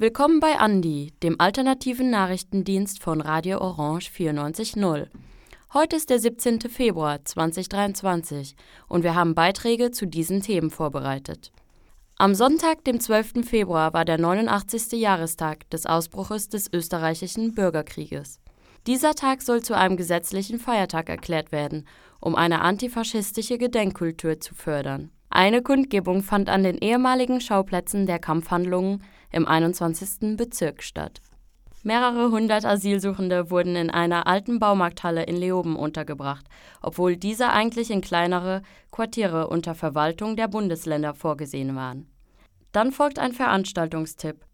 Willkommen 0.00 0.40
bei 0.40 0.58
Andi, 0.58 1.12
dem 1.22 1.38
alternativen 1.38 2.10
Nachrichtendienst 2.10 3.00
von 3.00 3.20
Radio 3.20 3.58
Orange 3.60 4.10
94.0. 4.10 5.06
Heute 5.72 5.94
ist 5.94 6.10
der 6.10 6.18
17. 6.18 6.60
Februar 6.62 7.24
2023 7.24 8.56
und 8.88 9.04
wir 9.04 9.14
haben 9.14 9.36
Beiträge 9.36 9.92
zu 9.92 10.06
diesen 10.06 10.42
Themen 10.42 10.70
vorbereitet. 10.70 11.52
Am 12.16 12.34
Sonntag, 12.34 12.82
dem 12.82 12.98
12. 12.98 13.46
Februar, 13.48 13.92
war 13.92 14.04
der 14.04 14.18
89. 14.18 15.00
Jahrestag 15.00 15.70
des 15.70 15.86
Ausbruches 15.86 16.48
des 16.48 16.72
österreichischen 16.72 17.54
Bürgerkrieges. 17.54 18.40
Dieser 18.86 19.14
Tag 19.14 19.42
soll 19.42 19.62
zu 19.62 19.76
einem 19.76 19.96
gesetzlichen 19.96 20.58
Feiertag 20.58 21.08
erklärt 21.08 21.52
werden, 21.52 21.86
um 22.20 22.34
eine 22.34 22.60
antifaschistische 22.60 23.58
Gedenkkultur 23.58 24.40
zu 24.40 24.54
fördern. 24.54 25.10
Eine 25.30 25.62
Kundgebung 25.62 26.22
fand 26.22 26.48
an 26.48 26.62
den 26.62 26.78
ehemaligen 26.78 27.40
Schauplätzen 27.40 28.06
der 28.06 28.18
Kampfhandlungen 28.18 29.02
im 29.30 29.46
21. 29.46 30.36
Bezirk 30.36 30.82
statt. 30.82 31.20
Mehrere 31.84 32.30
hundert 32.30 32.64
Asylsuchende 32.64 33.50
wurden 33.50 33.76
in 33.76 33.90
einer 33.90 34.26
alten 34.26 34.58
Baumarkthalle 34.58 35.22
in 35.24 35.36
Leoben 35.36 35.76
untergebracht, 35.76 36.44
obwohl 36.82 37.16
diese 37.16 37.50
eigentlich 37.50 37.90
in 37.90 38.00
kleinere 38.00 38.62
Quartiere 38.90 39.48
unter 39.48 39.74
Verwaltung 39.74 40.34
der 40.34 40.48
Bundesländer 40.48 41.14
vorgesehen 41.14 41.76
waren. 41.76 42.10
Dann 42.72 42.90
folgt 42.90 43.18
ein 43.18 43.32
Veranstaltungstipp. 43.32 44.47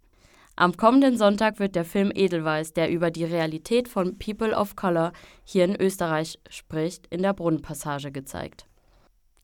Am 0.56 0.76
kommenden 0.76 1.16
Sonntag 1.16 1.58
wird 1.58 1.74
der 1.74 1.84
Film 1.84 2.12
Edelweiß, 2.14 2.74
der 2.74 2.88
über 2.90 3.10
die 3.10 3.24
Realität 3.24 3.88
von 3.88 4.18
People 4.18 4.56
of 4.56 4.76
Color 4.76 5.12
hier 5.42 5.64
in 5.64 5.74
Österreich 5.74 6.38
spricht, 6.48 7.08
in 7.08 7.22
der 7.22 7.32
Brunnenpassage 7.32 8.12
gezeigt. 8.12 8.66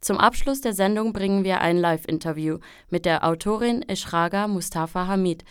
Zum 0.01 0.18
Abschluss 0.18 0.60
der 0.60 0.73
Sendung 0.73 1.12
bringen 1.12 1.43
wir 1.43 1.60
ein 1.60 1.76
Live-Interview 1.76 2.59
mit 2.90 3.04
der 3.04 3.26
Autorin 3.26 3.82
Ishraga 3.82 4.46
Mustafa 4.46 5.09
Hamid, 5.09 5.45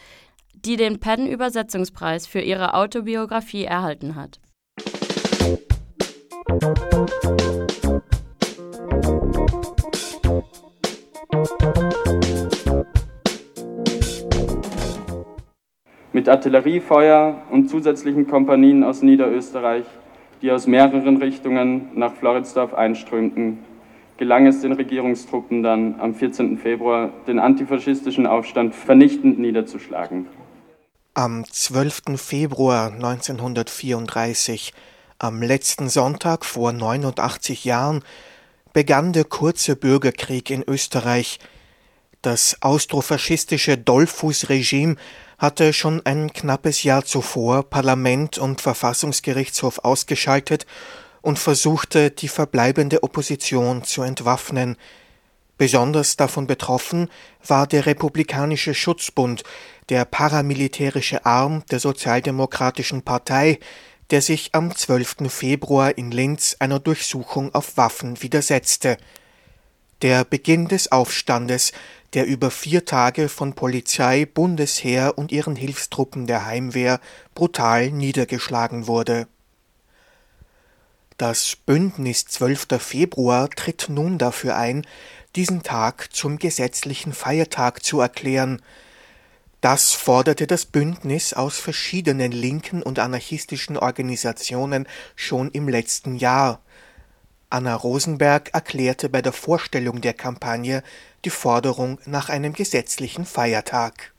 die 0.54 0.78
den 0.78 1.00
Penn-Übersetzungspreis 1.02 2.26
für 2.26 2.42
ihre 2.42 2.74
Autobiografie 2.74 3.66
erhalten 3.66 4.16
hat. 4.16 4.40
Mit 16.20 16.28
Artilleriefeuer 16.28 17.44
und 17.50 17.70
zusätzlichen 17.70 18.28
Kompanien 18.28 18.84
aus 18.84 19.02
Niederösterreich, 19.02 19.86
die 20.42 20.52
aus 20.52 20.68
mehreren 20.68 21.16
Richtungen 21.16 21.92
nach 21.96 22.14
Floridsdorf 22.14 22.74
einströmten, 22.74 23.60
gelang 24.18 24.46
es 24.46 24.60
den 24.60 24.74
Regierungstruppen 24.74 25.64
dann 25.64 25.96
am 25.98 26.14
14. 26.14 26.58
Februar, 26.58 27.12
den 27.26 27.40
antifaschistischen 27.40 28.28
Aufstand 28.28 28.76
vernichtend 28.76 29.40
niederzuschlagen. 29.40 30.28
Am 31.14 31.46
12. 31.50 32.18
Februar 32.18 32.92
1934, 32.92 34.74
am 35.20 35.42
letzten 35.42 35.88
Sonntag 35.88 36.44
vor 36.44 36.74
89 36.74 37.64
Jahren, 37.64 38.04
begann 38.74 39.14
der 39.14 39.24
kurze 39.24 39.78
Bürgerkrieg 39.78 40.50
in 40.50 40.66
Österreich. 40.68 41.40
Das 42.22 42.58
austrofaschistische 42.60 43.78
Dollfuß-Regime 43.78 44.98
hatte 45.40 45.74
schon 45.74 46.06
ein 46.06 46.32
knappes 46.32 46.84
Jahr 46.84 47.06
zuvor 47.06 47.64
Parlament 47.64 48.38
und 48.38 48.62
Verfassungsgerichtshof 48.62 49.80
ausgeschaltet 49.80 50.68
und 51.22 51.40
versuchte, 51.40 52.12
die 52.12 52.28
verbleibende 52.28 53.04
Opposition 53.04 53.84
zu 53.84 54.04
entwaffnen. 54.04 54.78
Besonders 55.58 56.16
davon 56.16 56.48
betroffen 56.48 57.10
war 57.46 57.68
der 57.68 57.86
Republikanische 57.86 58.74
Schutzbund, 58.74 59.44
der 59.90 60.06
paramilitärische 60.06 61.26
Arm 61.26 61.64
der 61.72 61.80
Sozialdemokratischen 61.80 63.02
Partei, 63.02 63.60
der 64.12 64.22
sich 64.22 64.50
am 64.54 64.76
12. 64.76 65.30
Februar 65.30 65.98
in 65.98 66.12
Linz 66.12 66.56
einer 66.60 66.80
Durchsuchung 66.80 67.54
auf 67.54 67.78
Waffen 67.78 68.22
widersetzte. 68.22 68.98
Der 70.02 70.24
Beginn 70.24 70.70
des 70.70 70.92
Aufstandes, 70.92 71.74
der 72.14 72.26
über 72.26 72.52
vier 72.52 72.86
Tage 72.86 73.30
von 73.30 73.54
Polizei, 73.54 74.26
Bundesheer 74.26 75.18
und 75.18 75.32
ihren 75.32 75.56
Hilfstruppen 75.56 76.28
der 76.28 76.46
Heimwehr 76.46 77.00
brutal 77.36 77.92
niedergeschlagen 77.92 78.88
wurde. 78.88 79.28
Das 81.18 81.56
Bündnis 81.56 82.26
12. 82.26 82.68
Februar 82.80 83.50
tritt 83.50 83.88
nun 83.90 84.18
dafür 84.18 84.56
ein, 84.56 84.86
diesen 85.36 85.64
Tag 85.64 86.14
zum 86.14 86.40
gesetzlichen 86.40 87.14
Feiertag 87.14 87.84
zu 87.84 88.00
erklären, 88.00 88.62
das 89.62 89.92
forderte 89.92 90.48
das 90.48 90.66
Bündnis 90.66 91.34
aus 91.34 91.58
verschiedenen 91.60 92.32
linken 92.32 92.82
und 92.82 92.98
anarchistischen 92.98 93.76
Organisationen 93.76 94.88
schon 95.18 95.52
im 95.52 95.68
letzten 95.68 96.16
Jahr. 96.16 96.62
Anna 97.52 97.74
Rosenberg 97.74 98.54
erklärte 98.54 99.10
bei 99.10 99.24
der 99.24 99.34
Vorstellung 99.34 100.02
der 100.02 100.14
Kampagne 100.14 100.84
die 101.26 101.32
Forderung 101.32 101.98
nach 102.06 102.30
einem 102.30 102.54
gesetzlichen 102.54 103.26
Feiertag. 103.26 104.14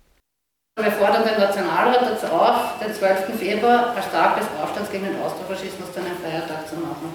Wir 0.76 0.90
fordern 0.90 1.22
den 1.22 1.38
Nationalrat 1.38 2.02
dazu 2.02 2.26
auf, 2.26 2.80
den 2.84 2.92
12. 2.92 3.38
Februar 3.38 3.94
als 3.94 4.10
Tag 4.10 4.40
des 4.40 4.48
Aufstands 4.60 4.90
gegen 4.90 5.04
den 5.04 5.22
Austrofaschismus 5.22 5.92
zu 5.92 6.00
einem 6.00 6.16
Feiertag 6.16 6.68
zu 6.68 6.74
machen. 6.76 7.14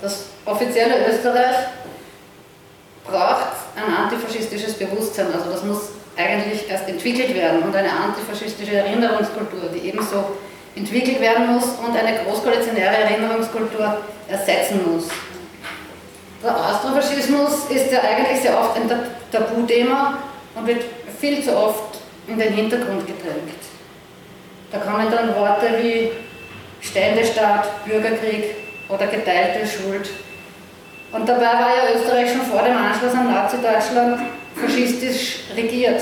Das 0.00 0.24
offizielle 0.46 1.06
Österreich 1.06 1.56
braucht 3.04 3.52
ein 3.76 3.94
antifaschistisches 3.94 4.74
Bewusstsein, 4.78 5.26
also 5.26 5.50
das 5.50 5.62
muss 5.62 5.88
eigentlich 6.16 6.70
erst 6.70 6.88
entwickelt 6.88 7.34
werden 7.34 7.62
und 7.62 7.74
eine 7.76 7.90
antifaschistische 7.90 8.76
Erinnerungskultur, 8.76 9.68
die 9.74 9.88
ebenso 9.88 10.36
entwickelt 10.74 11.20
werden 11.20 11.54
muss 11.54 11.64
und 11.64 11.96
eine 11.96 12.24
großkoalitionäre 12.24 12.96
Erinnerungskultur 12.96 13.98
ersetzen 14.28 14.80
muss. 14.90 15.08
Der 16.42 16.56
Austrofaschismus 16.56 17.70
ist 17.70 17.92
ja 17.92 18.00
eigentlich 18.00 18.40
sehr 18.42 18.58
oft 18.58 18.76
ein 18.76 18.90
Tabuthema 19.30 20.18
und 20.54 20.66
wird 20.66 20.84
viel 21.20 21.42
zu 21.42 21.56
oft 21.56 21.98
in 22.26 22.38
den 22.38 22.52
Hintergrund 22.52 23.06
gedrängt. 23.06 23.62
Da 24.72 24.78
kommen 24.78 25.10
dann 25.10 25.34
Worte 25.36 25.66
wie 25.82 26.10
Ständestaat, 26.80 27.84
Bürgerkrieg 27.84 28.56
oder 28.88 29.06
geteilte 29.06 29.66
Schuld. 29.66 30.08
Und 31.12 31.28
dabei 31.28 31.42
war 31.42 31.70
ja 31.76 31.94
Österreich 31.94 32.32
schon 32.32 32.42
vor 32.42 32.62
dem 32.62 32.76
Anschluss 32.76 33.12
an 33.12 33.30
Nazi-Deutschland 33.30 34.20
faschistisch 34.56 35.40
regiert. 35.54 36.00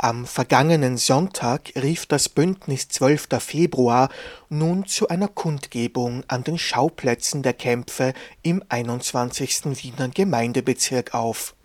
Am 0.00 0.26
vergangenen 0.26 0.96
Sonntag 0.96 1.72
rief 1.74 2.06
das 2.06 2.28
Bündnis 2.28 2.88
12. 2.88 3.30
Februar 3.40 4.10
nun 4.48 4.86
zu 4.86 5.08
einer 5.08 5.26
Kundgebung 5.26 6.22
an 6.28 6.44
den 6.44 6.56
Schauplätzen 6.56 7.42
der 7.42 7.52
Kämpfe 7.52 8.12
im 8.42 8.62
21. 8.68 9.64
Wiener 9.82 10.08
Gemeindebezirk 10.08 11.14
auf. 11.14 11.56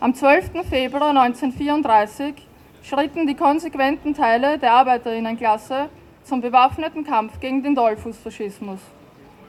Am 0.00 0.12
12. 0.12 0.68
Februar 0.68 1.10
1934 1.10 2.34
schritten 2.82 3.28
die 3.28 3.36
konsequenten 3.36 4.14
Teile 4.14 4.58
der 4.58 4.72
Arbeiterinnenklasse 4.72 5.90
zum 6.24 6.40
bewaffneten 6.40 7.04
Kampf 7.04 7.38
gegen 7.38 7.62
den 7.62 7.76
Dollfußfaschismus. 7.76 8.80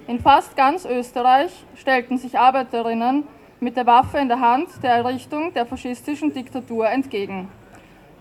In 0.05 0.19
fast 0.19 0.55
ganz 0.55 0.85
Österreich 0.85 1.65
stellten 1.73 2.19
sich 2.19 2.37
Arbeiterinnen 2.37 3.23
mit 3.59 3.75
der 3.75 3.85
Waffe 3.85 4.17
in 4.17 4.29
der 4.29 4.39
Hand 4.39 4.69
der 4.83 4.91
Errichtung 4.91 5.53
der 5.53 5.65
faschistischen 5.65 6.33
Diktatur 6.33 6.89
entgegen. 6.89 7.49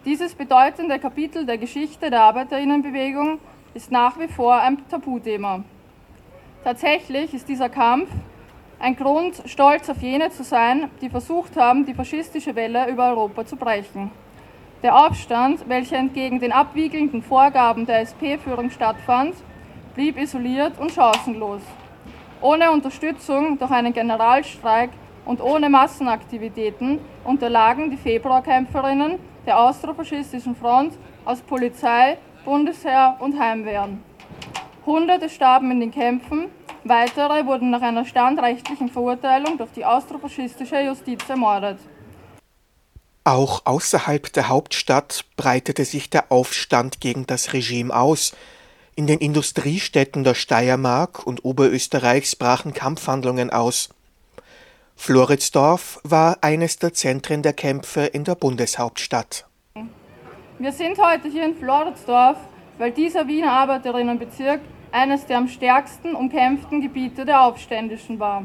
Dieses 0.04 0.34
bedeutende 0.34 0.98
Kapitel 0.98 1.46
der 1.46 1.58
Geschichte 1.58 2.10
der 2.10 2.22
Arbeiterinnenbewegung 2.22 3.38
ist 3.74 3.90
nach 3.90 4.18
wie 4.18 4.28
vor 4.28 4.54
ein 4.54 4.78
Tabuthema. 4.88 5.62
Tatsächlich 6.64 7.34
ist 7.34 7.48
dieser 7.48 7.68
Kampf 7.68 8.08
ein 8.80 8.96
Grund, 8.96 9.42
stolz 9.46 9.88
auf 9.88 10.00
jene 10.00 10.30
zu 10.30 10.44
sein, 10.44 10.90
die 11.00 11.10
versucht 11.10 11.56
haben, 11.56 11.84
die 11.84 11.94
faschistische 11.94 12.54
Welle 12.54 12.88
über 12.88 13.08
Europa 13.08 13.44
zu 13.44 13.56
brechen. 13.56 14.10
Der 14.82 14.96
Aufstand, 14.96 15.68
welcher 15.68 15.96
entgegen 15.96 16.38
den 16.38 16.52
abwiegelnden 16.52 17.22
Vorgaben 17.22 17.86
der 17.86 18.00
SP-Führung 18.06 18.70
stattfand, 18.70 19.34
blieb 19.94 20.16
isoliert 20.16 20.78
und 20.78 20.92
chancenlos. 20.92 21.62
Ohne 22.40 22.70
Unterstützung 22.70 23.58
durch 23.58 23.72
einen 23.72 23.92
Generalstreik 23.92 24.90
und 25.28 25.42
ohne 25.42 25.68
Massenaktivitäten 25.68 27.00
unterlagen 27.22 27.90
die 27.90 27.98
Februarkämpferinnen 27.98 29.18
der 29.44 29.58
austrofaschistischen 29.58 30.56
Front 30.56 30.94
aus 31.26 31.42
Polizei, 31.42 32.16
Bundesheer 32.46 33.18
und 33.20 33.38
Heimwehren. 33.38 34.02
Hunderte 34.86 35.28
starben 35.28 35.70
in 35.70 35.80
den 35.80 35.90
Kämpfen, 35.90 36.46
weitere 36.82 37.44
wurden 37.44 37.68
nach 37.68 37.82
einer 37.82 38.06
standrechtlichen 38.06 38.88
Verurteilung 38.88 39.58
durch 39.58 39.70
die 39.72 39.84
austrofaschistische 39.84 40.80
Justiz 40.80 41.28
ermordet. 41.28 41.78
Auch 43.24 43.66
außerhalb 43.66 44.32
der 44.32 44.48
Hauptstadt 44.48 45.26
breitete 45.36 45.84
sich 45.84 46.08
der 46.08 46.32
Aufstand 46.32 47.00
gegen 47.02 47.26
das 47.26 47.52
Regime 47.52 47.94
aus. 47.94 48.34
In 48.96 49.06
den 49.06 49.18
Industriestädten 49.18 50.24
der 50.24 50.34
Steiermark 50.34 51.26
und 51.26 51.44
Oberösterreichs 51.44 52.34
brachen 52.34 52.72
Kampfhandlungen 52.72 53.50
aus. 53.50 53.90
Floridsdorf 55.00 56.00
war 56.02 56.36
eines 56.42 56.76
der 56.80 56.92
Zentren 56.92 57.40
der 57.40 57.54
Kämpfe 57.54 58.02
in 58.02 58.24
der 58.24 58.34
Bundeshauptstadt. 58.34 59.46
Wir 60.58 60.72
sind 60.72 60.98
heute 60.98 61.28
hier 61.28 61.46
in 61.46 61.54
Floridsdorf, 61.54 62.36
weil 62.76 62.90
dieser 62.90 63.26
Wiener 63.26 63.52
Arbeiterinnenbezirk 63.52 64.60
eines 64.90 65.24
der 65.24 65.38
am 65.38 65.48
stärksten 65.48 66.14
umkämpften 66.14 66.82
Gebiete 66.82 67.24
der 67.24 67.42
Aufständischen 67.42 68.18
war. 68.18 68.42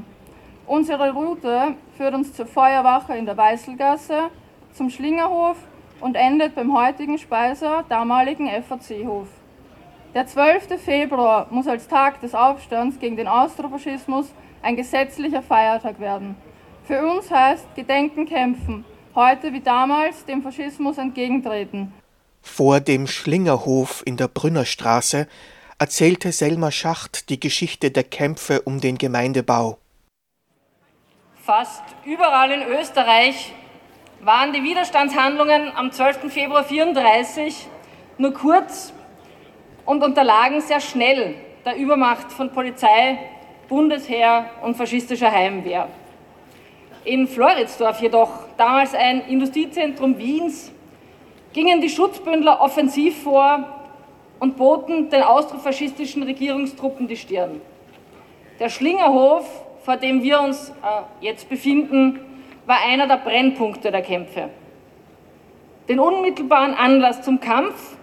Unsere 0.66 1.12
Route 1.12 1.76
führt 1.98 2.14
uns 2.14 2.34
zur 2.34 2.46
Feuerwache 2.46 3.18
in 3.18 3.26
der 3.26 3.36
Weißelgasse, 3.36 4.30
zum 4.74 4.90
Schlingerhof 4.90 5.58
und 6.00 6.16
endet 6.16 6.56
beim 6.56 6.74
heutigen 6.78 7.18
Speiser, 7.18 7.84
damaligen 7.90 8.48
FAC-Hof. 8.48 9.28
Der 10.14 10.28
12. 10.28 10.80
Februar 10.80 11.48
muss 11.50 11.68
als 11.68 11.88
Tag 11.88 12.22
des 12.22 12.36
Aufstands 12.36 13.00
gegen 13.00 13.18
den 13.18 13.28
Austrofaschismus 13.28 14.32
ein 14.64 14.76
gesetzlicher 14.76 15.44
Feiertag 15.44 16.00
werden. 16.00 16.36
Für 16.86 17.06
uns 17.06 17.30
heißt 17.30 17.76
Gedenken 17.76 18.26
kämpfen, 18.26 18.84
heute 19.14 19.54
wie 19.54 19.62
damals 19.62 20.26
dem 20.26 20.42
Faschismus 20.42 20.98
entgegentreten. 20.98 21.94
Vor 22.42 22.80
dem 22.80 23.08
Schlingerhof 23.08 24.04
in 24.06 24.18
der 24.18 24.28
Brünnerstraße 24.28 25.28
erzählte 25.80 26.32
Selma 26.32 26.72
Schacht 26.72 27.30
die 27.30 27.40
Geschichte 27.40 27.92
der 27.92 28.04
Kämpfe 28.04 28.62
um 28.62 28.82
den 28.82 28.98
Gemeindebau. 28.98 29.78
Fast 31.36 31.84
überall 32.06 32.52
in 32.52 32.64
Österreich 32.64 33.54
waren 34.22 34.54
die 34.54 34.64
Widerstandshandlungen 34.64 35.72
am 35.76 35.92
12. 35.92 36.32
Februar 36.32 36.62
1934 36.62 37.68
nur 38.18 38.34
kurz 38.34 38.94
und 39.86 40.04
unterlagen 40.04 40.62
sehr 40.62 40.80
schnell 40.80 41.36
der 41.66 41.76
Übermacht 41.76 42.32
von 42.32 42.52
Polizei, 42.52 43.20
Bundesheer 43.74 44.52
und 44.62 44.78
faschistischer 44.78 45.32
Heimwehr. 45.32 45.88
In 47.06 47.28
Floridsdorf 47.28 48.00
jedoch, 48.02 48.30
damals 48.56 48.94
ein 48.94 49.28
Industriezentrum 49.28 50.16
Wiens, 50.20 50.72
gingen 51.54 51.82
die 51.82 51.90
Schutzbündler 51.90 52.62
offensiv 52.62 53.24
vor 53.24 53.66
und 54.40 54.58
boten 54.58 55.10
den 55.10 55.24
austrofaschistischen 55.24 56.22
Regierungstruppen 56.22 57.08
die 57.08 57.18
Stirn. 57.18 57.62
Der 58.60 58.70
Schlingerhof, 58.70 59.50
vor 59.84 59.98
dem 59.98 60.22
wir 60.22 60.40
uns 60.42 60.70
äh, 60.70 61.26
jetzt 61.26 61.50
befinden, 61.50 62.20
war 62.68 62.78
einer 62.86 63.08
der 63.08 63.18
Brennpunkte 63.18 63.90
der 63.90 64.04
Kämpfe. 64.04 64.50
Den 65.90 66.00
unmittelbaren 66.00 66.76
Anlass 66.76 67.24
zum 67.24 67.40
Kampf 67.40 67.98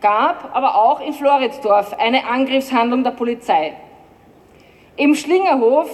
gab 0.00 0.54
aber 0.54 0.76
auch 0.76 1.00
in 1.00 1.14
Floridsdorf 1.14 1.94
eine 1.98 2.28
Angriffshandlung 2.28 3.02
der 3.02 3.10
Polizei. 3.10 3.74
Im 4.96 5.14
Schlingerhof 5.14 5.88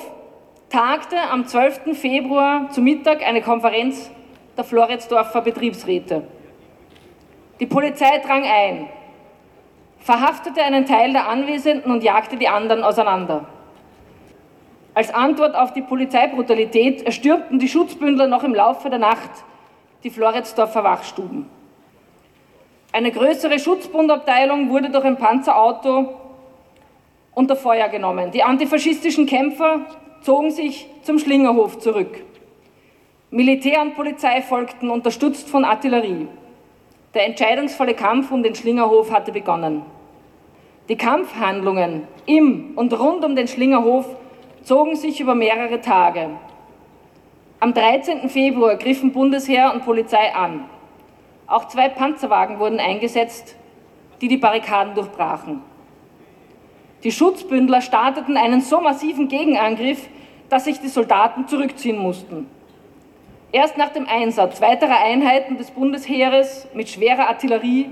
tagte 0.70 1.16
am 1.30 1.46
12. 1.46 1.96
Februar 1.96 2.68
zu 2.70 2.80
Mittag 2.80 3.24
eine 3.24 3.42
Konferenz 3.42 4.10
der 4.56 4.64
Floridsdorfer 4.64 5.40
Betriebsräte. 5.40 6.24
Die 7.60 7.66
Polizei 7.66 8.18
drang 8.18 8.42
ein, 8.42 8.88
verhaftete 10.00 10.62
einen 10.62 10.84
Teil 10.84 11.12
der 11.12 11.28
Anwesenden 11.28 11.92
und 11.92 12.02
jagte 12.02 12.36
die 12.36 12.48
anderen 12.48 12.82
auseinander. 12.82 13.46
Als 14.94 15.14
Antwort 15.14 15.54
auf 15.54 15.72
die 15.72 15.82
Polizeibrutalität 15.82 17.02
erstürmten 17.02 17.60
die 17.60 17.68
Schutzbündler 17.68 18.26
noch 18.26 18.42
im 18.42 18.52
Laufe 18.52 18.90
der 18.90 18.98
Nacht 18.98 19.30
die 20.02 20.10
Floridsdorfer 20.10 20.82
Wachstuben. 20.82 21.48
Eine 22.90 23.12
größere 23.12 23.60
Schutzbundabteilung 23.60 24.70
wurde 24.70 24.90
durch 24.90 25.04
ein 25.04 25.18
Panzerauto 25.18 26.16
unter 27.38 27.54
Feuer 27.54 27.88
genommen. 27.88 28.32
Die 28.32 28.42
antifaschistischen 28.42 29.26
Kämpfer 29.26 29.82
zogen 30.22 30.50
sich 30.50 30.88
zum 31.02 31.20
Schlingerhof 31.20 31.78
zurück. 31.78 32.24
Militär 33.30 33.80
und 33.80 33.94
Polizei 33.94 34.42
folgten, 34.42 34.90
unterstützt 34.90 35.48
von 35.48 35.64
Artillerie. 35.64 36.26
Der 37.14 37.26
entscheidungsvolle 37.26 37.94
Kampf 37.94 38.32
um 38.32 38.42
den 38.42 38.56
Schlingerhof 38.56 39.12
hatte 39.12 39.30
begonnen. 39.30 39.82
Die 40.88 40.96
Kampfhandlungen 40.96 42.08
im 42.26 42.72
und 42.74 42.98
rund 42.98 43.24
um 43.24 43.36
den 43.36 43.46
Schlingerhof 43.46 44.06
zogen 44.64 44.96
sich 44.96 45.20
über 45.20 45.36
mehrere 45.36 45.80
Tage. 45.80 46.30
Am 47.60 47.72
13. 47.72 48.28
Februar 48.30 48.74
griffen 48.74 49.12
Bundesheer 49.12 49.72
und 49.72 49.84
Polizei 49.84 50.34
an. 50.34 50.64
Auch 51.46 51.68
zwei 51.68 51.88
Panzerwagen 51.88 52.58
wurden 52.58 52.80
eingesetzt, 52.80 53.54
die 54.20 54.26
die 54.26 54.38
Barrikaden 54.38 54.96
durchbrachen. 54.96 55.62
Die 57.04 57.12
Schutzbündler 57.12 57.80
starteten 57.80 58.36
einen 58.36 58.60
so 58.60 58.80
massiven 58.80 59.28
Gegenangriff, 59.28 60.08
dass 60.48 60.64
sich 60.64 60.80
die 60.80 60.88
Soldaten 60.88 61.46
zurückziehen 61.46 61.98
mussten. 61.98 62.48
Erst 63.52 63.78
nach 63.78 63.90
dem 63.90 64.06
Einsatz 64.06 64.60
weiterer 64.60 64.98
Einheiten 64.98 65.56
des 65.56 65.70
Bundesheeres 65.70 66.66
mit 66.74 66.88
schwerer 66.88 67.28
Artillerie 67.28 67.90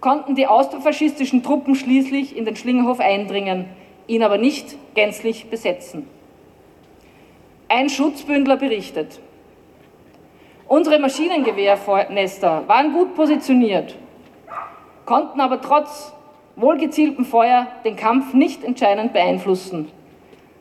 konnten 0.00 0.34
die 0.34 0.46
austrofaschistischen 0.46 1.42
Truppen 1.42 1.74
schließlich 1.74 2.36
in 2.36 2.44
den 2.44 2.56
Schlingerhof 2.56 3.00
eindringen, 3.00 3.66
ihn 4.06 4.22
aber 4.22 4.38
nicht 4.38 4.76
gänzlich 4.94 5.50
besetzen. 5.50 6.06
Ein 7.68 7.88
Schutzbündler 7.88 8.56
berichtet, 8.56 9.20
Unsere 10.68 10.98
Maschinengewehrnester 10.98 12.66
waren 12.66 12.92
gut 12.92 13.14
positioniert, 13.14 13.94
konnten 15.04 15.40
aber 15.40 15.60
trotz 15.60 16.12
wohlgezieltem 16.56 17.24
Feuer 17.24 17.68
den 17.84 17.96
Kampf 17.96 18.34
nicht 18.34 18.64
entscheidend 18.64 19.12
beeinflussen. 19.12 19.88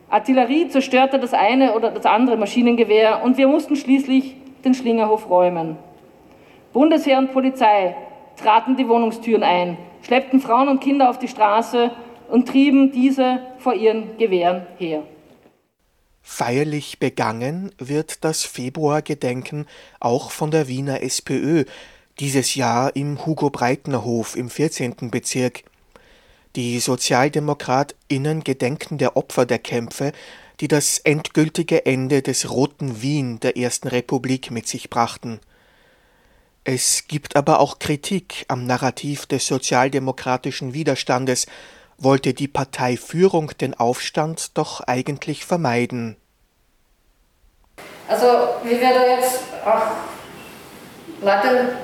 Artillerie 0.09 0.68
zerstörte 0.68 1.19
das 1.19 1.33
eine 1.33 1.74
oder 1.74 1.92
das 1.92 2.06
andere 2.06 2.38
Maschinengewehr 2.38 3.24
und 3.24 3.38
wir 3.38 3.47
mussten 3.47 3.75
schließlich 3.75 4.36
den 4.63 4.74
Schlingerhof 4.74 5.30
räumen. 5.30 5.77
Bundesheer 6.74 7.18
und 7.18 7.31
Polizei 7.31 7.95
traten 8.36 8.75
die 8.75 8.88
Wohnungstüren 8.88 9.44
ein, 9.44 9.77
schleppten 10.01 10.42
Frauen 10.42 10.68
und 10.68 10.81
Kinder 10.81 11.09
auf 11.09 11.18
die 11.18 11.27
Straße 11.27 11.92
und 12.30 12.48
trieben 12.48 12.91
diese 12.91 13.39
vor 13.57 13.74
ihren 13.74 14.18
Gewehren 14.18 14.68
her. 14.77 15.03
Feierlich 16.21 17.00
begangen 17.00 17.71
wird 17.77 18.24
das 18.24 18.44
Februargedenken 18.44 19.68
auch 20.00 20.31
von 20.31 20.51
der 20.51 20.68
Wiener 20.68 21.01
SPÖ, 21.03 21.65
dieses 22.19 22.56
Jahr 22.56 22.95
im 22.95 23.25
Hugo 23.25 23.50
Breitner 23.50 24.03
Hof 24.03 24.36
im 24.36 24.50
14. 24.50 25.12
Bezirk. 25.12 25.63
Die 26.55 26.79
SozialdemokratInnen 26.79 28.45
gedenken 28.45 28.97
der 28.97 29.17
Opfer 29.17 29.45
der 29.45 29.59
Kämpfe, 29.59 30.13
die 30.61 30.69
das 30.69 31.00
endgültige 31.00 31.85
Ende 31.85 32.21
des 32.21 32.50
Roten 32.50 33.01
Wien 33.01 33.41
der 33.41 33.57
Ersten 33.57 33.89
Republik 33.89 34.51
mit 34.51 34.65
sich 34.65 34.89
brachten. 34.89 35.41
Es 36.63 37.07
gibt 37.09 37.35
aber 37.35 37.59
auch 37.59 37.77
Kritik 37.79 38.45
am 38.47 38.65
Narrativ 38.65 39.25
des 39.25 39.47
sozialdemokratischen 39.47 40.74
Widerstandes, 40.74 41.45
wollte 41.97 42.33
die 42.33 42.47
Parteiführung 42.47 43.51
den 43.59 43.74
Aufstand 43.74 44.57
doch 44.57 44.79
eigentlich 44.79 45.45
vermeiden. 45.45 46.15
Also, 48.07 48.25
wie 48.63 48.79
wir 48.79 48.93
da 48.93 49.07
jetzt 49.07 49.41
auch 49.65 49.91
Leute 51.21 51.77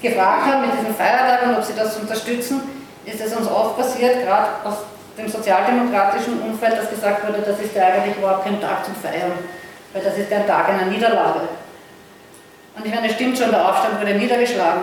gefragt 0.00 0.46
haben 0.46 0.66
mit 0.66 0.78
diesem 0.78 0.94
Feiertag 0.94 1.46
und 1.48 1.56
ob 1.56 1.64
sie 1.64 1.74
das 1.74 1.96
unterstützen, 1.98 2.62
ist 3.04 3.20
es 3.20 3.34
uns 3.34 3.48
oft 3.48 3.76
passiert, 3.76 4.24
gerade 4.24 4.48
aus 4.64 4.76
dem 5.16 5.28
sozialdemokratischen 5.28 6.40
Umfeld, 6.42 6.78
dass 6.78 6.90
gesagt 6.90 7.26
wurde, 7.26 7.42
das 7.42 7.58
ist 7.60 7.74
ja 7.74 7.86
eigentlich 7.86 8.16
überhaupt 8.16 8.44
kein 8.44 8.60
Tag 8.60 8.84
zum 8.84 8.94
Feiern, 8.94 9.32
weil 9.92 10.02
das 10.02 10.16
ist 10.16 10.30
ja 10.30 10.38
ein 10.38 10.46
Tag 10.46 10.68
einer 10.68 10.86
Niederlage. 10.86 11.40
Und 12.76 12.86
ich 12.86 12.94
meine, 12.94 13.08
es 13.08 13.14
stimmt 13.14 13.36
schon, 13.36 13.50
der 13.50 13.68
Aufstand 13.68 14.00
wurde 14.00 14.14
niedergeschlagen, 14.14 14.82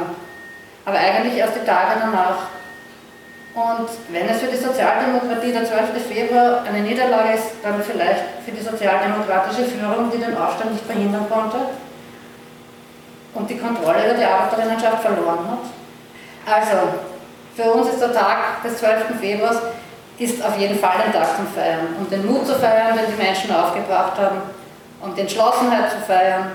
aber 0.83 0.97
eigentlich 0.97 1.37
erst 1.37 1.55
die 1.55 1.65
Tage 1.65 1.99
danach. 1.99 2.49
Und 3.55 3.87
wenn 4.09 4.27
es 4.27 4.41
für 4.41 4.47
die 4.47 4.57
Sozialdemokratie 4.57 5.53
der 5.53 5.63
12. 5.63 6.05
Februar 6.09 6.63
eine 6.67 6.81
Niederlage 6.81 7.35
ist, 7.35 7.51
dann 7.63 7.81
vielleicht 7.81 8.23
für 8.43 8.51
die 8.51 8.61
sozialdemokratische 8.61 9.63
Führung, 9.63 10.11
die 10.11 10.17
den 10.17 10.35
Aufstand 10.37 10.73
nicht 10.73 10.85
verhindern 10.85 11.25
konnte 11.29 11.57
und 13.33 13.49
die 13.49 13.57
Kontrolle 13.57 14.05
über 14.05 14.13
die 14.15 14.25
Arbeiterinnenschaft 14.25 15.01
verloren 15.01 15.47
hat. 15.51 16.53
Also, 16.53 17.14
für 17.55 17.71
uns 17.71 17.89
ist 17.89 18.01
der 18.01 18.13
Tag 18.13 18.63
des 18.63 18.77
12. 18.77 19.19
Februars 19.19 19.57
ist 20.17 20.43
auf 20.43 20.57
jeden 20.57 20.77
Fall 20.77 21.01
ein 21.05 21.13
Tag 21.13 21.37
zum 21.37 21.47
Feiern. 21.47 21.87
Um 21.97 22.09
den 22.09 22.25
Mut 22.25 22.45
zu 22.45 22.55
feiern, 22.55 22.97
den 22.97 23.05
die 23.15 23.21
Menschen 23.21 23.51
aufgebracht 23.51 24.17
haben, 24.17 24.41
um 25.01 25.15
die 25.15 25.21
Entschlossenheit 25.21 25.91
zu 25.91 25.99
feiern 25.99 26.51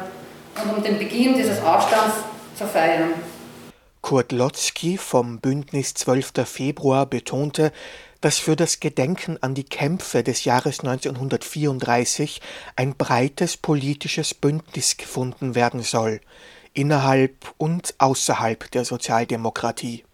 und 0.62 0.76
um 0.76 0.82
den 0.82 0.98
Beginn 0.98 1.34
dieses 1.34 1.62
Aufstands 1.62 2.16
zu 2.56 2.66
feiern. 2.66 3.14
Kurt 4.02 4.32
Lotzki 4.32 4.96
vom 4.96 5.40
Bündnis 5.40 5.94
12. 5.94 6.32
Februar 6.46 7.06
betonte, 7.06 7.72
dass 8.20 8.38
für 8.38 8.56
das 8.56 8.80
Gedenken 8.80 9.38
an 9.42 9.54
die 9.54 9.64
Kämpfe 9.64 10.22
des 10.22 10.44
Jahres 10.44 10.80
1934 10.80 12.40
ein 12.76 12.94
breites 12.94 13.56
politisches 13.56 14.34
Bündnis 14.34 14.96
gefunden 14.96 15.54
werden 15.54 15.82
soll, 15.82 16.20
innerhalb 16.74 17.34
und 17.56 17.94
außerhalb 17.98 18.70
der 18.70 18.84
Sozialdemokratie. 18.84 20.04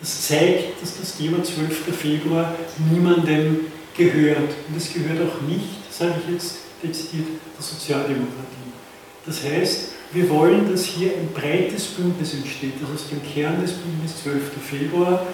Das 0.00 0.28
zeigt, 0.28 0.82
dass 0.82 0.98
das 0.98 1.16
Thema 1.16 1.42
12. 1.42 1.94
Februar 1.96 2.54
niemandem 2.90 3.60
gehört. 3.96 4.54
Und 4.68 4.76
es 4.76 4.92
gehört 4.92 5.20
auch 5.20 5.40
nicht, 5.42 5.90
sage 5.90 6.14
ich 6.26 6.34
jetzt 6.34 6.56
dezidiert, 6.82 7.28
der 7.56 7.64
Sozialdemokratie. 7.64 8.56
Das 9.24 9.42
heißt, 9.42 9.88
wir 10.12 10.28
wollen, 10.28 10.70
dass 10.70 10.84
hier 10.84 11.12
ein 11.12 11.28
breites 11.34 11.86
Bündnis 11.86 12.34
entsteht, 12.34 12.74
dass 12.80 12.90
aus 12.90 13.08
dem 13.08 13.20
Kern 13.22 13.60
des 13.60 13.72
Bündnisses 13.72 14.22
12. 14.22 14.42
Februar 14.64 15.26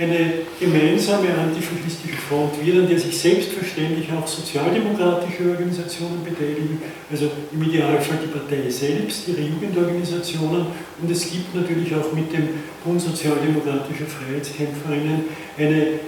eine 0.00 0.32
gemeinsame 0.58 1.28
antifaschistische 1.34 2.16
Front 2.16 2.64
wird, 2.64 2.78
an 2.78 2.88
der 2.88 2.98
sich 2.98 3.18
selbstverständlich 3.18 4.08
auch 4.12 4.26
sozialdemokratische 4.26 5.50
Organisationen 5.50 6.24
beteiligen, 6.24 6.80
also 7.10 7.30
im 7.52 7.62
Idealfall 7.62 8.18
die 8.24 8.32
Partei 8.32 8.70
selbst, 8.70 9.28
ihre 9.28 9.42
Jugendorganisationen 9.42 10.66
und 11.02 11.10
es 11.10 11.30
gibt 11.30 11.54
natürlich 11.54 11.94
auch 11.94 12.12
mit 12.14 12.32
dem 12.32 12.48
Bund 12.82 13.00
sozialdemokratischer 13.00 14.06
Freiheitskämpferinnen 14.06 15.24
eine 15.58 15.82
äh, 15.82 15.98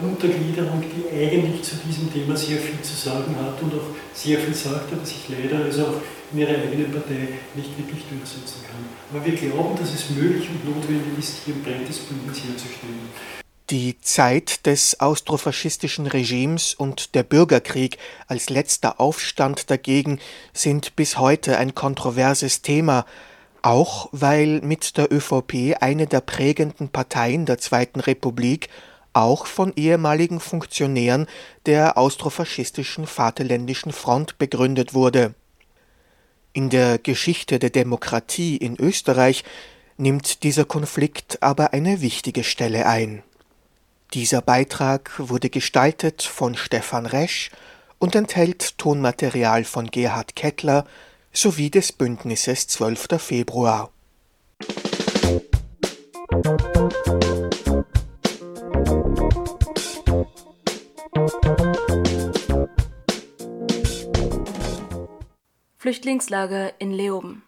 Untergliederung, 0.00 0.82
die 0.82 1.10
eigentlich 1.16 1.62
zu 1.62 1.76
diesem 1.86 2.12
Thema 2.12 2.36
sehr 2.36 2.58
viel 2.58 2.80
zu 2.82 2.94
sagen 2.94 3.34
hat 3.34 3.60
und 3.62 3.74
auch 3.74 3.90
sehr 4.12 4.38
viel 4.38 4.54
sagt, 4.54 4.92
aber 4.92 5.04
sich 5.04 5.26
leider 5.28 5.64
also 5.64 5.82
auch 5.86 6.02
in 6.32 6.38
ihrer 6.38 6.54
eigenen 6.54 6.92
Partei 6.92 7.28
nicht 7.54 7.76
wirklich 7.76 8.04
durchsetzen 8.08 8.62
kann. 8.62 8.84
Aber 9.10 9.24
wir 9.26 9.34
glauben, 9.34 9.76
dass 9.76 9.94
es 9.94 10.10
möglich 10.10 10.48
und 10.50 10.64
notwendig 10.64 11.18
ist, 11.18 11.38
hier 11.44 11.54
ein 11.54 11.62
breites 11.62 11.98
Bündnis 11.98 12.38
herzustellen. 12.38 13.39
Die 13.70 14.00
Zeit 14.00 14.66
des 14.66 14.98
austrofaschistischen 14.98 16.08
Regimes 16.08 16.74
und 16.74 17.14
der 17.14 17.22
Bürgerkrieg 17.22 17.98
als 18.26 18.50
letzter 18.50 18.98
Aufstand 18.98 19.70
dagegen 19.70 20.18
sind 20.52 20.96
bis 20.96 21.18
heute 21.18 21.56
ein 21.56 21.76
kontroverses 21.76 22.62
Thema, 22.62 23.06
auch 23.62 24.08
weil 24.10 24.60
mit 24.62 24.96
der 24.96 25.12
ÖVP 25.12 25.76
eine 25.78 26.08
der 26.08 26.20
prägenden 26.20 26.88
Parteien 26.88 27.46
der 27.46 27.58
Zweiten 27.58 28.00
Republik 28.00 28.70
auch 29.12 29.46
von 29.46 29.72
ehemaligen 29.76 30.40
Funktionären 30.40 31.28
der 31.66 31.96
austrofaschistischen 31.96 33.06
Vaterländischen 33.06 33.92
Front 33.92 34.36
begründet 34.38 34.94
wurde. 34.94 35.34
In 36.52 36.70
der 36.70 36.98
Geschichte 36.98 37.60
der 37.60 37.70
Demokratie 37.70 38.56
in 38.56 38.74
Österreich 38.80 39.44
nimmt 39.96 40.42
dieser 40.42 40.64
Konflikt 40.64 41.40
aber 41.40 41.72
eine 41.72 42.00
wichtige 42.00 42.42
Stelle 42.42 42.86
ein. 42.86 43.22
Dieser 44.12 44.42
Beitrag 44.42 45.12
wurde 45.18 45.50
gestaltet 45.50 46.22
von 46.22 46.56
Stefan 46.56 47.06
Resch 47.06 47.52
und 48.00 48.16
enthält 48.16 48.76
Tonmaterial 48.76 49.62
von 49.62 49.86
Gerhard 49.86 50.34
Kettler 50.34 50.84
sowie 51.32 51.70
des 51.70 51.92
Bündnisses 51.92 52.66
12. 52.66 53.06
Februar. 53.18 53.92
Flüchtlingslager 65.78 66.72
in 66.80 66.90
Leoben 66.90 67.44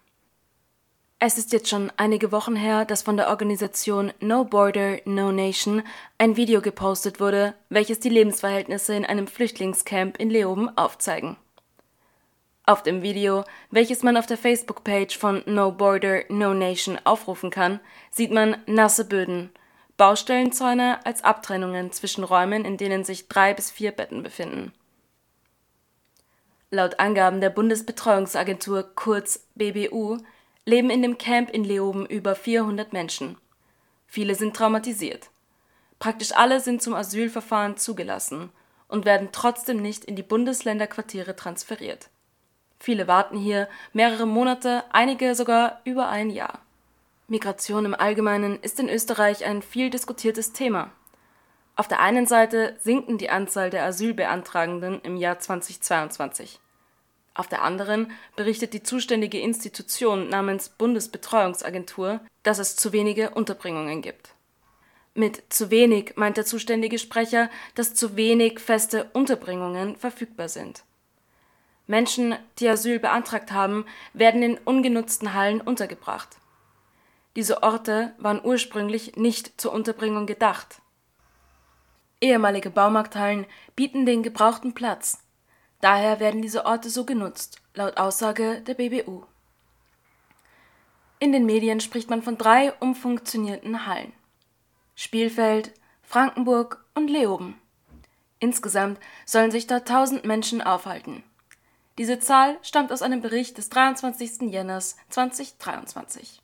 es 1.25 1.37
ist 1.37 1.53
jetzt 1.53 1.69
schon 1.69 1.89
einige 1.95 2.33
Wochen 2.33 2.57
her, 2.57 2.83
dass 2.83 3.01
von 3.01 3.15
der 3.15 3.29
Organisation 3.29 4.11
No 4.19 4.43
Border, 4.43 4.97
No 5.05 5.31
Nation 5.31 5.81
ein 6.17 6.35
Video 6.35 6.59
gepostet 6.59 7.21
wurde, 7.21 7.53
welches 7.69 8.01
die 8.01 8.09
Lebensverhältnisse 8.09 8.93
in 8.93 9.05
einem 9.05 9.27
Flüchtlingscamp 9.27 10.17
in 10.19 10.29
Leoben 10.29 10.77
aufzeigen. 10.77 11.37
Auf 12.65 12.83
dem 12.83 13.03
Video, 13.03 13.45
welches 13.71 14.03
man 14.03 14.17
auf 14.17 14.25
der 14.25 14.37
Facebook-Page 14.37 15.17
von 15.17 15.43
No 15.45 15.71
Border, 15.71 16.23
No 16.27 16.53
Nation 16.53 16.99
aufrufen 17.05 17.51
kann, 17.51 17.79
sieht 18.11 18.31
man 18.31 18.57
nasse 18.65 19.05
Böden, 19.05 19.49
Baustellenzäune 19.95 21.05
als 21.05 21.23
Abtrennungen 21.23 21.93
zwischen 21.93 22.25
Räumen, 22.25 22.65
in 22.65 22.75
denen 22.75 23.05
sich 23.05 23.29
drei 23.29 23.53
bis 23.53 23.71
vier 23.71 23.93
Betten 23.93 24.23
befinden. 24.23 24.73
Laut 26.69 26.99
Angaben 26.99 27.39
der 27.39 27.49
Bundesbetreuungsagentur 27.49 28.83
kurz 28.93 29.47
BBU 29.55 30.17
leben 30.65 30.89
in 30.89 31.01
dem 31.01 31.17
Camp 31.17 31.49
in 31.49 31.63
Leoben 31.63 32.05
über 32.05 32.35
400 32.35 32.93
Menschen. 32.93 33.37
Viele 34.07 34.35
sind 34.35 34.55
traumatisiert. 34.55 35.29
Praktisch 35.99 36.33
alle 36.33 36.59
sind 36.59 36.81
zum 36.81 36.93
Asylverfahren 36.93 37.77
zugelassen 37.77 38.51
und 38.87 39.05
werden 39.05 39.29
trotzdem 39.31 39.81
nicht 39.81 40.05
in 40.05 40.15
die 40.15 40.23
Bundesländerquartiere 40.23 41.35
transferiert. 41.35 42.09
Viele 42.79 43.07
warten 43.07 43.37
hier 43.37 43.69
mehrere 43.93 44.27
Monate, 44.27 44.83
einige 44.91 45.35
sogar 45.35 45.81
über 45.85 46.09
ein 46.09 46.29
Jahr. 46.29 46.59
Migration 47.27 47.85
im 47.85 47.95
Allgemeinen 47.95 48.59
ist 48.59 48.79
in 48.79 48.89
Österreich 48.89 49.45
ein 49.45 49.61
viel 49.61 49.89
diskutiertes 49.89 50.51
Thema. 50.51 50.91
Auf 51.75 51.87
der 51.87 52.01
einen 52.01 52.27
Seite 52.27 52.75
sinken 52.79 53.17
die 53.17 53.29
Anzahl 53.29 53.69
der 53.69 53.85
Asylbeantragenden 53.85 55.01
im 55.01 55.15
Jahr 55.15 55.39
2022. 55.39 56.59
Auf 57.35 57.47
der 57.47 57.63
anderen 57.63 58.11
berichtet 58.35 58.73
die 58.73 58.83
zuständige 58.83 59.39
Institution 59.39 60.29
namens 60.29 60.69
Bundesbetreuungsagentur, 60.69 62.19
dass 62.43 62.59
es 62.59 62.75
zu 62.75 62.93
wenige 62.93 63.31
Unterbringungen 63.31 64.01
gibt. 64.01 64.35
Mit 65.15 65.43
zu 65.49 65.71
wenig 65.71 66.13
meint 66.15 66.37
der 66.37 66.45
zuständige 66.45 66.99
Sprecher, 66.99 67.49
dass 67.75 67.95
zu 67.95 68.15
wenig 68.15 68.59
feste 68.59 69.09
Unterbringungen 69.13 69.95
verfügbar 69.95 70.49
sind. 70.49 70.83
Menschen, 71.85 72.35
die 72.59 72.69
Asyl 72.69 72.99
beantragt 72.99 73.51
haben, 73.51 73.85
werden 74.13 74.41
in 74.41 74.57
ungenutzten 74.57 75.33
Hallen 75.33 75.61
untergebracht. 75.61 76.37
Diese 77.35 77.63
Orte 77.63 78.13
waren 78.19 78.41
ursprünglich 78.43 79.15
nicht 79.15 79.59
zur 79.59 79.73
Unterbringung 79.73 80.25
gedacht. 80.25 80.81
Ehemalige 82.21 82.69
Baumarkthallen 82.69 83.45
bieten 83.75 84.05
den 84.05 84.23
gebrauchten 84.23 84.73
Platz, 84.73 85.22
Daher 85.83 86.21
werden 86.21 86.41
diese 86.41 86.65
Orte 86.65 86.89
so 86.89 87.03
genutzt, 87.03 87.61
laut 87.73 87.97
Aussage 87.97 88.61
der 88.61 88.75
BBU. 88.75 89.25
In 91.19 91.33
den 91.33 91.45
Medien 91.45 91.81
spricht 91.81 92.09
man 92.09 92.21
von 92.21 92.37
drei 92.37 92.71
umfunktionierten 92.79 93.85
Hallen. 93.85 94.13
Spielfeld, 94.95 95.73
Frankenburg 96.01 96.85
und 96.95 97.09
Leoben. 97.09 97.59
Insgesamt 98.39 98.97
sollen 99.25 99.51
sich 99.51 99.67
dort 99.67 99.81
1000 99.89 100.23
Menschen 100.23 100.61
aufhalten. 100.61 101.21
Diese 101.97 102.17
Zahl 102.17 102.57
stammt 102.61 102.93
aus 102.93 103.01
einem 103.01 103.19
Bericht 103.19 103.57
des 103.57 103.67
23. 103.67 104.43
Jänners 104.43 104.95
2023. 105.09 106.41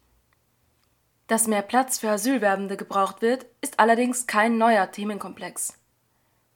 Dass 1.27 1.48
mehr 1.48 1.62
Platz 1.62 1.98
für 1.98 2.10
Asylwerbende 2.10 2.75
gebraucht 2.75 3.22
wird, 3.22 3.46
ist 3.62 3.79
allerdings 3.79 4.27
kein 4.27 4.58
neuer 4.58 4.91
Themenkomplex. 4.91 5.78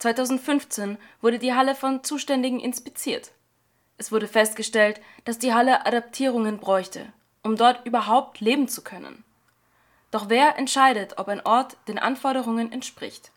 2015 0.04 0.98
wurde 1.22 1.40
die 1.40 1.54
Halle 1.54 1.76
von 1.76 2.04
Zuständigen 2.04 2.60
inspiziert. 2.60 3.32
Es 3.98 4.12
wurde 4.12 4.28
festgestellt, 4.28 5.00
dass 5.24 5.40
die 5.40 5.54
Halle 5.54 5.86
Adaptierungen 5.86 6.58
bräuchte, 6.58 7.14
um 7.42 7.56
dort 7.56 7.86
überhaupt 7.86 8.42
leben 8.42 8.68
zu 8.68 8.82
können. 8.84 9.24
Doch 10.12 10.28
wer 10.28 10.58
entscheidet, 10.58 11.18
ob 11.20 11.30
ein 11.30 11.46
Ort 11.46 11.78
den 11.88 12.00
Anforderungen 12.00 12.70
entspricht 12.74 13.32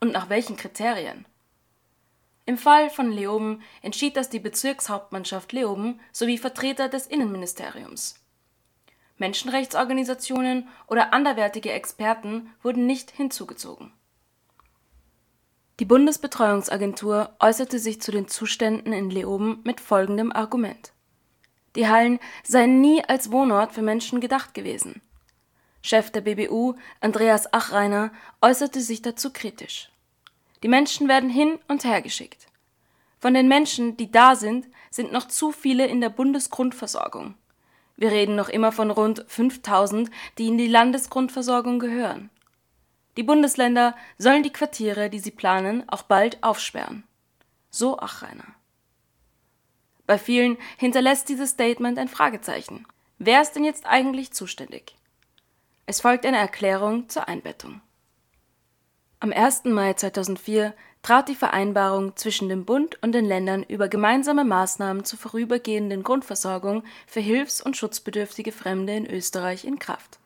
und 0.00 0.12
nach 0.12 0.28
welchen 0.28 0.56
Kriterien? 0.56 1.26
Im 2.46 2.56
Fall 2.56 2.88
von 2.88 3.10
Leoben 3.10 3.60
entschied 3.82 4.16
das 4.16 4.30
die 4.30 4.38
Bezirkshauptmannschaft 4.38 5.52
Leoben 5.52 5.98
sowie 6.12 6.38
Vertreter 6.38 6.88
des 6.88 7.08
Innenministeriums. 7.08 8.14
Menschenrechtsorganisationen 9.18 10.68
oder 10.86 11.12
anderwertige 11.12 11.72
Experten 11.72 12.48
wurden 12.62 12.86
nicht 12.86 13.10
hinzugezogen 13.10 13.92
die 15.82 15.86
Bundesbetreuungsagentur 15.86 17.34
äußerte 17.40 17.80
sich 17.80 18.00
zu 18.00 18.12
den 18.12 18.28
Zuständen 18.28 18.92
in 18.92 19.10
Leoben 19.10 19.62
mit 19.64 19.80
folgendem 19.80 20.30
Argument: 20.30 20.92
Die 21.74 21.88
Hallen 21.88 22.20
seien 22.44 22.80
nie 22.80 23.02
als 23.04 23.32
Wohnort 23.32 23.72
für 23.72 23.82
Menschen 23.82 24.20
gedacht 24.20 24.54
gewesen. 24.54 25.02
Chef 25.82 26.12
der 26.12 26.20
BBU, 26.20 26.76
Andreas 27.00 27.52
Achreiner, 27.52 28.12
äußerte 28.40 28.80
sich 28.80 29.02
dazu 29.02 29.32
kritisch. 29.32 29.90
Die 30.62 30.68
Menschen 30.68 31.08
werden 31.08 31.28
hin 31.28 31.58
und 31.66 31.82
her 31.82 32.00
geschickt. 32.00 32.46
Von 33.18 33.34
den 33.34 33.48
Menschen, 33.48 33.96
die 33.96 34.12
da 34.12 34.36
sind, 34.36 34.68
sind 34.92 35.10
noch 35.10 35.26
zu 35.26 35.50
viele 35.50 35.88
in 35.88 36.00
der 36.00 36.10
Bundesgrundversorgung. 36.10 37.34
Wir 37.96 38.12
reden 38.12 38.36
noch 38.36 38.50
immer 38.50 38.70
von 38.70 38.92
rund 38.92 39.24
5000, 39.26 40.12
die 40.38 40.46
in 40.46 40.58
die 40.58 40.68
Landesgrundversorgung 40.68 41.80
gehören. 41.80 42.30
Die 43.16 43.22
Bundesländer 43.22 43.94
sollen 44.18 44.42
die 44.42 44.52
Quartiere, 44.52 45.10
die 45.10 45.18
sie 45.18 45.30
planen, 45.30 45.88
auch 45.88 46.02
bald 46.02 46.42
aufsperren. 46.42 47.04
So 47.70 47.98
Achreiner. 47.98 48.54
Bei 50.06 50.18
vielen 50.18 50.56
hinterlässt 50.78 51.28
dieses 51.28 51.50
Statement 51.50 51.98
ein 51.98 52.08
Fragezeichen. 52.08 52.86
Wer 53.18 53.40
ist 53.42 53.52
denn 53.52 53.64
jetzt 53.64 53.86
eigentlich 53.86 54.32
zuständig? 54.32 54.96
Es 55.86 56.00
folgt 56.00 56.26
eine 56.26 56.38
Erklärung 56.38 57.08
zur 57.08 57.28
Einbettung. 57.28 57.80
Am 59.20 59.32
1. 59.32 59.64
Mai 59.66 59.94
2004 59.94 60.74
trat 61.02 61.28
die 61.28 61.34
Vereinbarung 61.34 62.16
zwischen 62.16 62.48
dem 62.48 62.64
Bund 62.64 63.00
und 63.02 63.12
den 63.12 63.24
Ländern 63.24 63.62
über 63.62 63.88
gemeinsame 63.88 64.44
Maßnahmen 64.44 65.04
zur 65.04 65.18
vorübergehenden 65.18 66.02
Grundversorgung 66.02 66.84
für 67.06 67.20
hilfs- 67.20 67.60
und 67.60 67.76
schutzbedürftige 67.76 68.52
Fremde 68.52 68.96
in 68.96 69.06
Österreich 69.06 69.64
in 69.64 69.78
Kraft. 69.78 70.18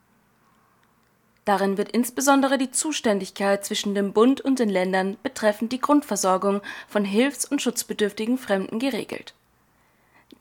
Darin 1.47 1.79
wird 1.79 1.93
insbesondere 1.93 2.59
die 2.59 2.73
Zuständigkeit 2.73 3.65
zwischen 3.65 3.95
dem 3.95 4.13
Bund 4.13 4.41
und 4.41 4.59
den 4.59 4.69
Ländern 4.69 5.17
betreffend 5.23 5.71
die 5.71 5.81
Grundversorgung 5.81 6.61
von 6.89 7.05
hilfs- 7.05 7.45
und 7.45 7.63
schutzbedürftigen 7.63 8.37
Fremden 8.37 8.81
geregelt. 8.81 9.33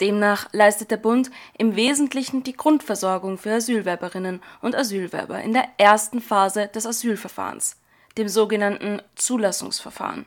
Demnach 0.02 0.52
leistet 0.52 0.90
der 0.90 0.98
Bund 0.98 1.30
im 1.60 1.76
Wesentlichen 1.76 2.44
die 2.44 2.58
Grundversorgung 2.58 3.38
für 3.38 3.54
Asylwerberinnen 3.54 4.42
und 4.64 4.76
Asylwerber 4.76 5.42
in 5.42 5.54
der 5.54 5.70
ersten 5.78 6.22
Phase 6.22 6.70
des 6.74 6.88
Asylverfahrens, 6.88 7.78
dem 8.18 8.28
sogenannten 8.28 9.00
Zulassungsverfahren. 9.14 10.26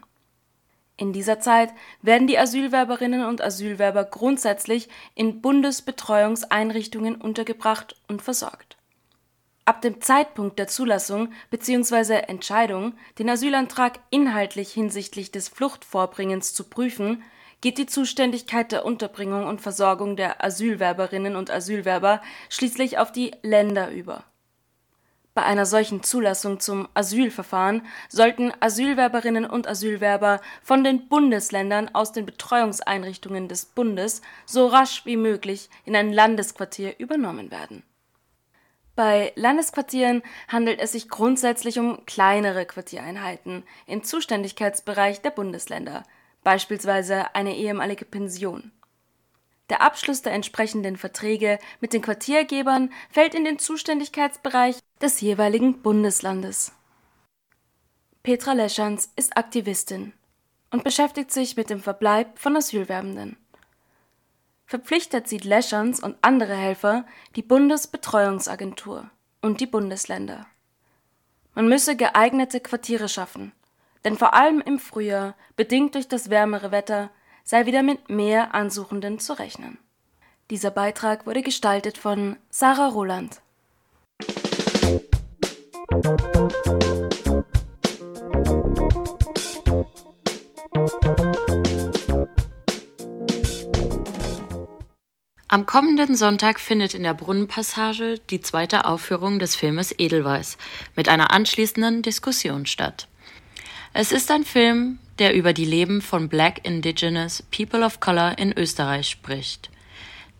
In 0.96 1.12
dieser 1.12 1.40
Zeit 1.40 1.70
werden 2.02 2.28
die 2.28 2.38
Asylwerberinnen 2.38 3.24
und 3.24 3.42
Asylwerber 3.42 4.04
grundsätzlich 4.04 4.88
in 5.16 5.40
Bundesbetreuungseinrichtungen 5.40 7.16
untergebracht 7.16 7.96
und 8.06 8.22
versorgt. 8.22 8.77
Ab 9.68 9.82
dem 9.82 10.00
Zeitpunkt 10.00 10.58
der 10.58 10.66
Zulassung 10.66 11.30
bzw. 11.50 12.20
Entscheidung, 12.26 12.94
den 13.18 13.28
Asylantrag 13.28 13.98
inhaltlich 14.08 14.72
hinsichtlich 14.72 15.30
des 15.30 15.50
Fluchtvorbringens 15.50 16.54
zu 16.54 16.64
prüfen, 16.64 17.22
geht 17.60 17.76
die 17.76 17.84
Zuständigkeit 17.84 18.72
der 18.72 18.86
Unterbringung 18.86 19.46
und 19.46 19.60
Versorgung 19.60 20.16
der 20.16 20.42
Asylwerberinnen 20.42 21.36
und 21.36 21.50
Asylwerber 21.50 22.22
schließlich 22.48 22.96
auf 22.96 23.12
die 23.12 23.32
Länder 23.42 23.90
über 23.90 24.24
bei 25.38 25.44
einer 25.44 25.66
solchen 25.66 26.02
Zulassung 26.02 26.58
zum 26.58 26.88
Asylverfahren 26.94 27.86
sollten 28.08 28.52
Asylwerberinnen 28.58 29.46
und 29.46 29.68
Asylwerber 29.68 30.40
von 30.64 30.82
den 30.82 31.08
Bundesländern 31.08 31.94
aus 31.94 32.10
den 32.10 32.26
Betreuungseinrichtungen 32.26 33.46
des 33.46 33.64
Bundes 33.64 34.20
so 34.46 34.66
rasch 34.66 35.06
wie 35.06 35.16
möglich 35.16 35.70
in 35.84 35.94
ein 35.94 36.12
Landesquartier 36.12 36.98
übernommen 36.98 37.52
werden. 37.52 37.84
Bei 38.98 39.32
Landesquartieren 39.36 40.24
handelt 40.48 40.80
es 40.80 40.90
sich 40.90 41.08
grundsätzlich 41.08 41.78
um 41.78 42.04
kleinere 42.04 42.66
Quartiereinheiten 42.66 43.62
im 43.86 44.02
Zuständigkeitsbereich 44.02 45.22
der 45.22 45.30
Bundesländer, 45.30 46.02
beispielsweise 46.42 47.32
eine 47.36 47.54
ehemalige 47.54 48.04
Pension 48.04 48.72
der 49.68 49.82
Abschluss 49.82 50.22
der 50.22 50.32
entsprechenden 50.32 50.96
Verträge 50.96 51.58
mit 51.80 51.92
den 51.92 52.02
Quartiergebern 52.02 52.90
fällt 53.10 53.34
in 53.34 53.44
den 53.44 53.58
Zuständigkeitsbereich 53.58 54.78
des 55.00 55.20
jeweiligen 55.20 55.82
Bundeslandes. 55.82 56.72
Petra 58.22 58.52
Leschanz 58.52 59.12
ist 59.16 59.36
Aktivistin 59.36 60.12
und 60.70 60.84
beschäftigt 60.84 61.30
sich 61.30 61.56
mit 61.56 61.70
dem 61.70 61.80
Verbleib 61.80 62.38
von 62.38 62.56
Asylwerbenden. 62.56 63.36
Verpflichtet 64.68 65.26
sieht 65.26 65.44
Leschanz 65.44 65.98
und 65.98 66.18
andere 66.20 66.54
Helfer 66.54 67.06
die 67.36 67.42
Bundesbetreuungsagentur 67.42 69.10
und 69.40 69.60
die 69.60 69.66
Bundesländer. 69.66 70.46
Man 71.54 71.68
müsse 71.68 71.96
geeignete 71.96 72.60
Quartiere 72.60 73.08
schaffen, 73.08 73.52
denn 74.04 74.18
vor 74.18 74.34
allem 74.34 74.60
im 74.60 74.78
Frühjahr, 74.78 75.34
bedingt 75.56 75.94
durch 75.94 76.06
das 76.06 76.28
wärmere 76.28 76.70
Wetter, 76.70 77.08
sei 77.44 77.64
wieder 77.64 77.82
mit 77.82 78.10
mehr 78.10 78.54
Ansuchenden 78.54 79.18
zu 79.18 79.32
rechnen. 79.38 79.78
Dieser 80.50 80.70
Beitrag 80.70 81.24
wurde 81.24 81.40
gestaltet 81.40 81.96
von 81.96 82.36
Sarah 82.50 82.88
Roland. 82.88 83.40
Am 95.50 95.64
kommenden 95.64 96.14
Sonntag 96.14 96.60
findet 96.60 96.92
in 96.92 97.04
der 97.04 97.14
Brunnenpassage 97.14 98.20
die 98.28 98.42
zweite 98.42 98.84
Aufführung 98.84 99.38
des 99.38 99.56
Filmes 99.56 99.94
Edelweiß 99.96 100.58
mit 100.94 101.08
einer 101.08 101.32
anschließenden 101.32 102.02
Diskussion 102.02 102.66
statt. 102.66 103.08
Es 103.94 104.12
ist 104.12 104.30
ein 104.30 104.44
Film, 104.44 104.98
der 105.18 105.34
über 105.34 105.54
die 105.54 105.64
Leben 105.64 106.02
von 106.02 106.28
Black 106.28 106.66
Indigenous 106.66 107.42
People 107.50 107.82
of 107.82 107.98
Color 107.98 108.36
in 108.36 108.52
Österreich 108.58 109.08
spricht. 109.08 109.70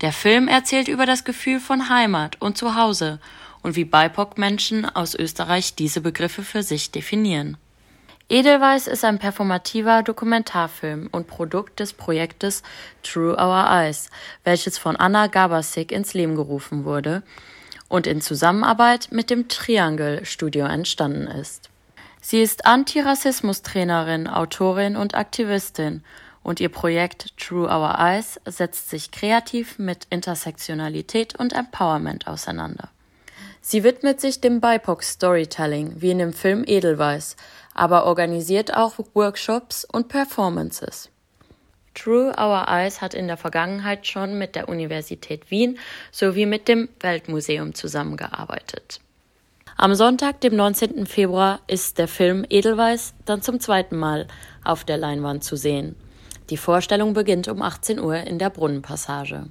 Der 0.03 0.13
Film 0.13 0.47
erzählt 0.47 0.89
über 0.89 1.07
das 1.07 1.25
Gefühl 1.25 1.59
von 1.59 1.89
Heimat 1.89 2.37
und 2.43 2.59
Zuhause 2.59 3.19
und 3.63 3.77
wie 3.77 3.87
BIPOC-Menschen 3.87 4.85
aus 4.85 5.15
Österreich 5.15 5.75
diese 5.75 6.03
Begriffe 6.03 6.43
für 6.43 6.63
sich 6.63 6.91
definieren. 6.91 7.57
Edelweiß 8.31 8.89
ist 8.89 9.07
ein 9.07 9.19
performativer 9.19 10.03
Dokumentarfilm 10.03 11.09
und 11.13 11.29
Produkt 11.29 11.81
des 11.81 11.95
Projektes 11.95 12.63
True 13.03 13.33
Our 13.33 13.71
Eyes, 13.71 14.11
welches 14.45 14.77
von 14.77 14.97
Anna 14.97 15.29
Gabasik 15.29 15.93
ins 15.93 16.13
Leben 16.13 16.37
gerufen 16.37 16.85
wurde 16.85 17.23
und 17.89 18.07
in 18.07 18.21
Zusammenarbeit 18.21 19.09
mit 19.11 19.31
dem 19.31 19.49
Triangle 19.49 20.27
Studio 20.27 20.67
entstanden 20.67 21.27
ist. 21.27 21.71
Sie 22.21 22.43
ist 22.43 22.67
Antirassismus-Trainerin, 22.67 24.27
Autorin 24.27 24.97
und 24.97 25.15
Aktivistin 25.15 26.03
und 26.43 26.61
ihr 26.61 26.69
Projekt 26.69 27.35
True 27.39 27.67
Our 27.67 27.99
Eyes 27.99 28.39
setzt 28.45 28.91
sich 28.91 29.11
kreativ 29.11 29.79
mit 29.79 30.07
Intersektionalität 30.11 31.39
und 31.39 31.55
Empowerment 31.55 32.27
auseinander. 32.27 32.91
Sie 33.63 33.85
widmet 33.85 34.21
sich 34.21 34.41
dem 34.41 34.61
BIPOC 34.61 35.03
Storytelling, 35.03 36.01
wie 36.01 36.11
in 36.11 36.19
dem 36.19 36.33
Film 36.33 36.65
Edelweiß, 36.67 37.37
aber 37.79 38.07
organisiert 38.07 38.75
auch 38.75 38.95
Workshops 39.15 39.85
und 39.85 40.09
Performances. 40.09 41.11
True 41.95 42.33
Our 42.39 42.67
Eyes 42.69 43.01
hat 43.01 43.15
in 43.15 43.27
der 43.27 43.37
Vergangenheit 43.37 44.07
schon 44.07 44.37
mit 44.37 44.55
der 44.55 44.69
Universität 44.69 45.51
Wien 45.51 45.79
sowie 46.11 46.47
mit 46.47 46.69
dem 46.69 46.89
Weltmuseum 47.01 47.75
zusammengearbeitet. 47.75 49.01
Am 49.77 49.95
Sonntag, 49.95 50.41
dem 50.41 50.57
19. 50.57 51.07
Februar, 51.07 51.61
ist 51.69 51.99
der 51.99 52.09
Film 52.09 52.45
Edelweiß 52.49 53.15
dann 53.25 53.43
zum 53.43 53.61
zweiten 53.61 53.97
Mal 53.97 54.27
auf 54.65 54.85
der 54.85 54.97
Leinwand 54.97 55.45
zu 55.45 55.57
sehen. 55.57 55.95
Die 56.51 56.57
Vorstellung 56.57 57.15
beginnt 57.15 57.47
um 57.47 57.63
18 57.63 58.01
Uhr 58.01 58.17
in 58.17 58.41
der 58.41 58.51
Brunnenpassage. 58.51 59.47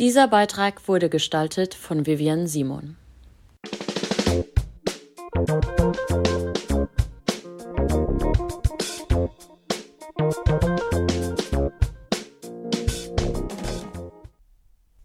Dieser 0.00 0.26
Beitrag 0.26 0.88
wurde 0.88 1.08
gestaltet 1.08 1.74
von 1.74 2.04
Vivian 2.04 2.48
Simon. 2.48 2.96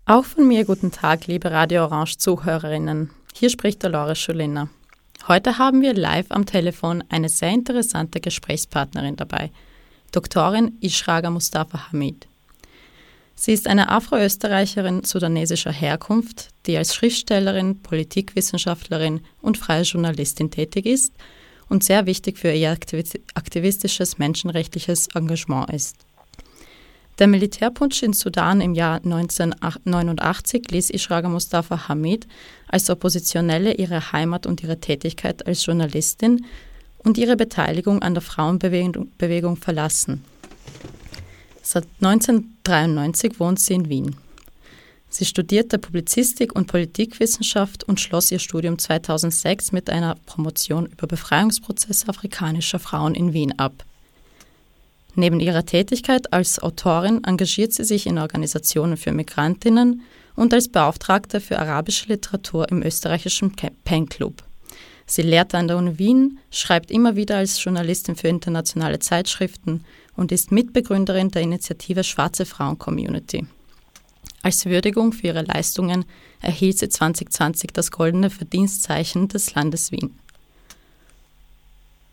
Auch 0.09 0.25
von 0.25 0.47
mir 0.47 0.65
guten 0.65 0.89
Tag, 0.89 1.27
liebe 1.27 1.51
Radio 1.51 1.83
Orange 1.83 2.17
Zuhörerinnen. 2.17 3.11
Hier 3.35 3.51
spricht 3.51 3.83
Dolores 3.83 4.17
Schulina. 4.17 4.67
Heute 5.27 5.59
haben 5.59 5.83
wir 5.83 5.93
live 5.93 6.25
am 6.31 6.47
Telefon 6.47 7.03
eine 7.09 7.29
sehr 7.29 7.51
interessante 7.51 8.19
Gesprächspartnerin 8.19 9.17
dabei, 9.17 9.51
Doktorin 10.11 10.79
Ishraga 10.81 11.29
Mustafa 11.29 11.91
Hamid. 11.91 12.27
Sie 13.35 13.53
ist 13.53 13.67
eine 13.67 13.89
Afroösterreicherin 13.89 15.03
sudanesischer 15.03 15.71
Herkunft, 15.71 16.47
die 16.65 16.75
als 16.75 16.95
Schriftstellerin, 16.95 17.79
Politikwissenschaftlerin 17.83 19.21
und 19.43 19.59
freie 19.59 19.83
Journalistin 19.83 20.49
tätig 20.49 20.87
ist 20.87 21.13
und 21.69 21.83
sehr 21.83 22.07
wichtig 22.07 22.39
für 22.39 22.51
ihr 22.51 22.71
aktivistisches 22.71 24.17
menschenrechtliches 24.17 25.09
Engagement 25.13 25.69
ist. 25.71 26.08
Der 27.19 27.27
Militärputsch 27.27 28.01
in 28.01 28.13
Sudan 28.13 28.61
im 28.61 28.73
Jahr 28.73 29.01
1989 29.03 30.71
ließ 30.71 30.89
Ishraga 30.89 31.27
Mustafa 31.27 31.89
Hamid 31.89 32.25
als 32.69 32.89
Oppositionelle 32.89 33.73
ihre 33.73 34.13
Heimat 34.13 34.45
und 34.45 34.63
ihre 34.63 34.79
Tätigkeit 34.79 35.45
als 35.45 35.65
Journalistin 35.65 36.45
und 36.99 37.17
ihre 37.17 37.35
Beteiligung 37.35 38.01
an 38.01 38.13
der 38.13 38.21
Frauenbewegung 38.21 39.57
verlassen. 39.57 40.23
Seit 41.61 41.83
1993 42.01 43.37
wohnt 43.37 43.59
sie 43.59 43.73
in 43.73 43.89
Wien. 43.89 44.15
Sie 45.09 45.25
studierte 45.25 45.77
Publizistik 45.77 46.55
und 46.55 46.67
Politikwissenschaft 46.67 47.83
und 47.83 47.99
schloss 47.99 48.31
ihr 48.31 48.39
Studium 48.39 48.79
2006 48.79 49.73
mit 49.73 49.89
einer 49.89 50.15
Promotion 50.25 50.85
über 50.85 51.07
Befreiungsprozesse 51.07 52.07
afrikanischer 52.07 52.79
Frauen 52.79 53.13
in 53.13 53.33
Wien 53.33 53.59
ab. 53.59 53.83
Neben 55.19 55.41
ihrer 55.41 55.65
Tätigkeit 55.65 56.31
als 56.31 56.59
Autorin 56.63 57.25
engagiert 57.25 57.73
sie 57.73 57.83
sich 57.83 58.07
in 58.07 58.19
Organisationen 58.19 58.95
für 58.95 59.11
Migrantinnen 59.11 60.03
und 60.37 60.53
als 60.53 60.69
Beauftragte 60.69 61.41
für 61.41 61.59
arabische 61.59 62.07
Literatur 62.07 62.69
im 62.69 62.81
österreichischen 62.81 63.51
Pen 63.83 64.07
Club. 64.07 64.41
Sie 65.05 65.23
lehrt 65.23 65.53
an 65.55 65.67
der 65.67 65.75
Uni 65.75 65.99
Wien, 65.99 66.39
schreibt 66.51 66.89
immer 66.89 67.17
wieder 67.17 67.35
als 67.35 67.61
Journalistin 67.61 68.15
für 68.15 68.29
internationale 68.29 68.99
Zeitschriften 68.99 69.83
und 70.15 70.31
ist 70.31 70.53
Mitbegründerin 70.53 71.31
der 71.31 71.41
Initiative 71.41 72.05
Schwarze 72.05 72.45
Frauen 72.45 72.79
Community. 72.79 73.45
Als 74.41 74.67
Würdigung 74.67 75.11
für 75.11 75.27
ihre 75.27 75.41
Leistungen 75.41 76.05
erhielt 76.39 76.77
sie 76.77 76.87
2020 76.87 77.71
das 77.73 77.91
Goldene 77.91 78.29
Verdienstzeichen 78.29 79.27
des 79.27 79.53
Landes 79.53 79.91
Wien. 79.91 80.17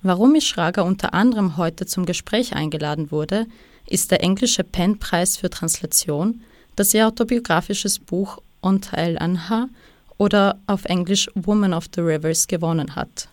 Warum 0.07 0.37
Ishraga 0.37 0.83
unter 0.83 1.14
anderem 1.14 1.57
heute 1.57 1.85
zum 1.85 2.07
Gespräch 2.07 2.55
eingeladen 2.55 3.11
wurde, 3.11 3.49
ist 3.88 4.12
der 4.12 4.23
englische 4.23 4.62
Penn-Preis 4.62 5.37
für 5.37 5.51
Translation, 5.51 6.42
das 6.77 6.95
ihr 6.95 7.09
autobiografisches 7.09 7.99
Buch 7.99 8.38
Onta 8.62 8.97
el 8.99 9.19
Anha 9.19 9.69
oder 10.16 10.61
auf 10.69 10.85
Englisch 10.85 11.29
Woman 11.35 11.75
of 11.75 11.87
the 11.92 12.03
Rivers 12.03 12.47
gewonnen 12.47 12.95
hat. 12.95 13.29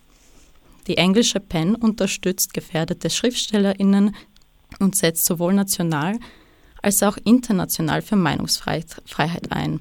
Die 0.88 0.96
englische 0.96 1.38
PEN 1.38 1.76
unterstützt 1.76 2.52
gefäherdete 2.52 3.08
Schriftstellerinnen 3.08 4.16
und 4.80 4.96
setzt 4.96 5.26
sowohl 5.26 5.54
national 5.54 6.18
als 6.82 7.04
auch 7.04 7.16
international 7.18 8.02
für 8.02 8.16
Meinungsfreiheit 8.16 9.52
ein. 9.52 9.78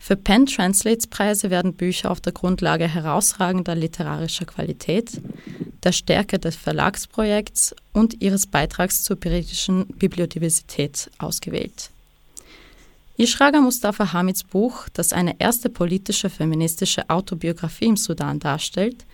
Für 0.00 0.16
Penn 0.16 0.46
Translates 0.46 1.06
Preise 1.06 1.50
werden 1.50 1.74
Bücher 1.74 2.10
auf 2.10 2.20
der 2.20 2.32
Grundlage 2.32 2.88
herausragender 2.88 3.74
literarischer 3.74 4.46
Qualität, 4.46 5.20
der 5.84 5.92
Stärke 5.92 6.38
des 6.38 6.56
Verlagsprojekts 6.56 7.74
und 7.92 8.20
ihres 8.20 8.46
Beitrags 8.46 9.02
zur 9.02 9.16
britischen 9.16 9.86
Bibliodiversität 9.86 11.10
ausgewählt. 11.18 11.90
Ishraga 13.16 13.60
Mustafa 13.60 14.12
Hamids 14.12 14.44
Buch, 14.44 14.88
das 14.92 15.12
eine 15.12 15.40
erste 15.40 15.68
politische 15.68 16.30
feministische 16.30 17.10
Autobiografie 17.10 17.86
im 17.86 17.96
Sudan 17.96 18.38
darstellt, 18.38 19.04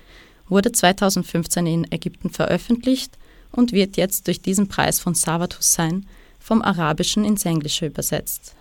wurde 0.48 0.72
2015 0.72 1.66
in 1.66 1.92
Ägypten 1.92 2.30
veröffentlicht 2.30 3.16
und 3.50 3.72
wird 3.72 3.96
jetzt 3.96 4.26
durch 4.26 4.42
diesen 4.42 4.68
Preis 4.68 5.00
von 5.00 5.14
Sawat 5.14 5.58
Hussein 5.58 6.06
vom 6.38 6.60
Arabischen 6.60 7.24
ins 7.24 7.46
Englische 7.46 7.86
übersetzt. 7.86 8.54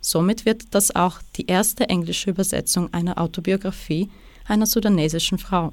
Somit 0.00 0.44
wird 0.44 0.64
das 0.72 0.94
auch 0.94 1.20
die 1.36 1.46
erste 1.46 1.88
englische 1.88 2.30
Übersetzung 2.30 2.92
einer 2.92 3.18
Autobiografie 3.18 4.10
einer 4.46 4.66
sudanesischen 4.66 5.38
Frau. 5.38 5.72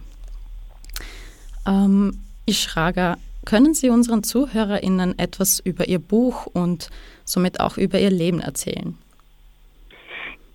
Ähm, 1.67 2.19
Ishraga, 2.45 3.17
können 3.45 3.73
Sie 3.73 3.89
unseren 3.89 4.23
ZuhörerInnen 4.23 5.19
etwas 5.19 5.59
über 5.59 5.87
Ihr 5.87 5.99
Buch 5.99 6.47
und 6.47 6.89
somit 7.23 7.59
auch 7.59 7.77
über 7.77 7.99
Ihr 7.99 8.11
Leben 8.11 8.39
erzählen? 8.39 8.97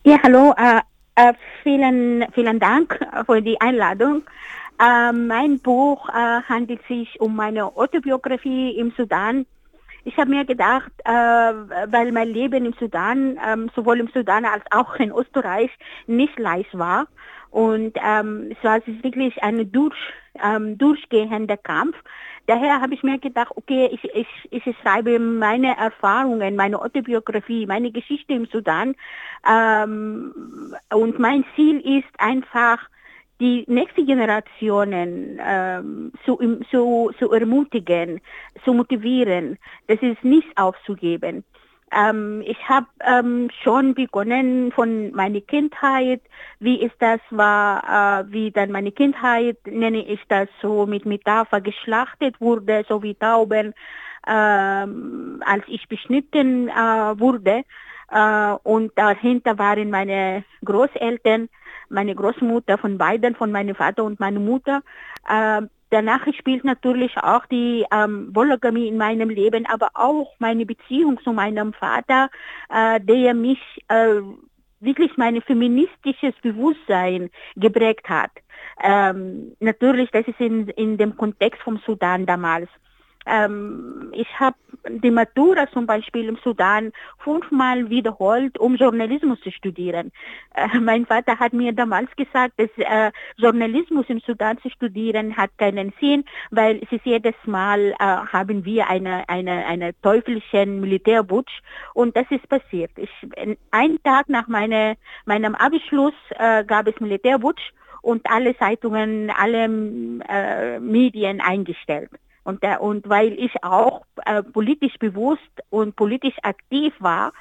Ja, 0.04 0.18
hallo. 0.22 0.54
Äh, 0.56 0.80
äh, 1.16 1.34
vielen, 1.62 2.24
vielen 2.32 2.58
Dank 2.58 2.98
für 3.26 3.42
die 3.42 3.60
Einladung. 3.60 4.22
Äh, 4.80 5.12
mein 5.12 5.58
Buch 5.60 6.08
äh, 6.08 6.42
handelt 6.48 6.80
sich 6.88 7.20
um 7.20 7.36
meine 7.36 7.64
Autobiografie 7.76 8.70
im 8.78 8.92
Sudan. 8.96 9.44
Ich 10.04 10.16
habe 10.16 10.30
mir 10.30 10.46
gedacht, 10.46 10.90
äh, 11.04 11.10
weil 11.10 12.10
mein 12.12 12.28
Leben 12.28 12.64
im 12.64 12.74
Sudan, 12.80 13.38
ähm, 13.46 13.70
sowohl 13.76 14.00
im 14.00 14.08
Sudan 14.08 14.46
als 14.46 14.64
auch 14.70 14.94
in 14.94 15.10
Österreich, 15.10 15.70
nicht 16.06 16.38
leicht 16.38 16.76
war. 16.76 17.06
Und 17.50 17.92
ähm, 18.02 18.50
es 18.50 18.64
war 18.64 18.80
wirklich 18.86 19.42
ein 19.42 19.70
durch, 19.70 19.96
ähm, 20.42 20.78
durchgehender 20.78 21.56
Kampf. 21.56 21.96
Daher 22.46 22.80
habe 22.80 22.94
ich 22.94 23.02
mir 23.02 23.18
gedacht, 23.18 23.52
okay, 23.54 23.88
ich, 23.92 24.04
ich, 24.14 24.26
ich 24.50 24.76
schreibe 24.82 25.18
meine 25.18 25.76
Erfahrungen, 25.76 26.56
meine 26.56 26.80
Autobiografie, 26.80 27.66
meine 27.66 27.92
Geschichte 27.92 28.34
im 28.34 28.46
Sudan. 28.46 28.94
Ähm, 29.48 30.74
und 30.92 31.18
mein 31.18 31.44
Ziel 31.54 31.80
ist 31.80 32.08
einfach, 32.18 32.78
die 33.40 33.64
nächste 33.68 34.04
Generationen 34.04 35.40
ähm, 35.42 36.12
zu, 36.24 36.36
zu, 36.70 37.10
zu 37.18 37.32
ermutigen, 37.32 38.20
zu 38.64 38.74
motivieren, 38.74 39.58
das 39.86 39.98
ist 40.02 40.22
nicht 40.22 40.48
aufzugeben. 40.56 41.44
Ähm, 41.92 42.42
ich 42.46 42.58
habe 42.68 42.86
ähm, 43.00 43.48
schon 43.62 43.94
begonnen 43.94 44.70
von 44.72 45.10
meiner 45.12 45.40
Kindheit, 45.40 46.20
wie 46.60 46.80
ist 46.80 46.94
das 47.00 47.20
war, 47.30 48.22
äh, 48.22 48.32
wie 48.32 48.50
dann 48.52 48.70
meine 48.70 48.92
Kindheit, 48.92 49.58
nenne 49.66 50.04
ich 50.06 50.20
das 50.28 50.48
so 50.62 50.86
mit 50.86 51.04
Metapher, 51.04 51.60
geschlachtet 51.60 52.40
wurde, 52.40 52.84
so 52.88 53.02
wie 53.02 53.14
Tauben, 53.14 53.74
ähm, 54.26 55.42
als 55.44 55.64
ich 55.66 55.88
beschnitten 55.88 56.68
äh, 56.68 56.72
wurde. 57.18 57.64
Äh, 58.10 58.52
und 58.62 58.92
dahinter 58.96 59.58
waren 59.58 59.90
meine 59.90 60.44
Großeltern, 60.64 61.48
meine 61.88 62.14
Großmutter 62.14 62.78
von 62.78 62.98
beiden, 62.98 63.34
von 63.34 63.50
meinem 63.50 63.74
Vater 63.74 64.04
und 64.04 64.20
meiner 64.20 64.40
Mutter. 64.40 64.82
Danach 65.90 66.26
spielt 66.38 66.64
natürlich 66.64 67.16
auch 67.16 67.46
die 67.46 67.84
ähm, 67.92 68.32
Polygamie 68.32 68.88
in 68.88 68.96
meinem 68.96 69.28
Leben, 69.28 69.66
aber 69.66 69.90
auch 69.94 70.34
meine 70.38 70.64
Beziehung 70.64 71.20
zu 71.22 71.32
meinem 71.32 71.72
Vater, 71.72 72.30
äh, 72.68 73.00
der 73.00 73.34
mich 73.34 73.58
äh, 73.88 74.20
wirklich 74.80 75.16
mein 75.16 75.42
feministisches 75.42 76.34
Bewusstsein 76.42 77.30
geprägt 77.56 78.08
hat. 78.08 78.30
Ähm, 78.82 79.56
natürlich, 79.60 80.10
das 80.10 80.26
ist 80.26 80.40
in, 80.40 80.68
in 80.68 80.96
dem 80.96 81.16
Kontext 81.16 81.60
vom 81.62 81.78
Sudan 81.84 82.24
damals. 82.24 82.68
Ähm, 83.26 84.12
ich 84.12 84.28
habe 84.38 84.56
die 84.88 85.10
Matura 85.10 85.70
zum 85.72 85.86
Beispiel 85.86 86.28
im 86.28 86.38
Sudan 86.42 86.92
fünfmal 87.18 87.90
wiederholt, 87.90 88.58
um 88.58 88.76
Journalismus 88.76 89.38
zu 89.40 89.50
studieren. 89.50 90.10
Äh, 90.54 90.78
mein 90.78 91.06
Vater 91.06 91.38
hat 91.38 91.52
mir 91.52 91.72
damals 91.72 92.10
gesagt, 92.16 92.54
dass 92.56 92.70
äh, 92.76 93.12
Journalismus 93.36 94.06
im 94.08 94.20
Sudan 94.20 94.58
zu 94.58 94.70
studieren 94.70 95.36
hat 95.36 95.50
keinen 95.58 95.92
Sinn, 96.00 96.24
weil 96.50 96.80
es 96.82 96.90
ist 96.92 97.04
jedes 97.04 97.34
Mal 97.44 97.92
äh, 97.92 97.94
haben 97.98 98.64
wir 98.64 98.88
eine, 98.88 99.28
eine, 99.28 99.66
eine 99.66 99.92
teuflischen 100.00 100.80
Militärputsch 100.80 101.60
und 101.94 102.16
das 102.16 102.26
ist 102.30 102.48
passiert. 102.48 102.90
Ich, 102.96 103.10
einen 103.70 104.02
Tag 104.02 104.28
nach 104.28 104.48
meine, 104.48 104.96
meinem 105.26 105.54
Abschluss 105.54 106.14
äh, 106.38 106.64
gab 106.64 106.86
es 106.86 106.98
Militärputsch 107.00 107.72
und 108.02 108.22
alle 108.30 108.56
Zeitungen, 108.56 109.30
alle 109.30 109.64
äh, 110.28 110.80
Medien 110.80 111.40
eingestellt. 111.40 112.10
Und, 112.42 112.62
der, 112.62 112.80
und 112.80 113.08
weil 113.08 113.32
ich 113.32 113.52
auch 113.62 114.02
äh, 114.24 114.42
politisch 114.42 114.98
bewusst 114.98 115.40
und 115.70 115.96
politisch 115.96 116.36
aktiv 116.42 116.94
war, 116.98 117.32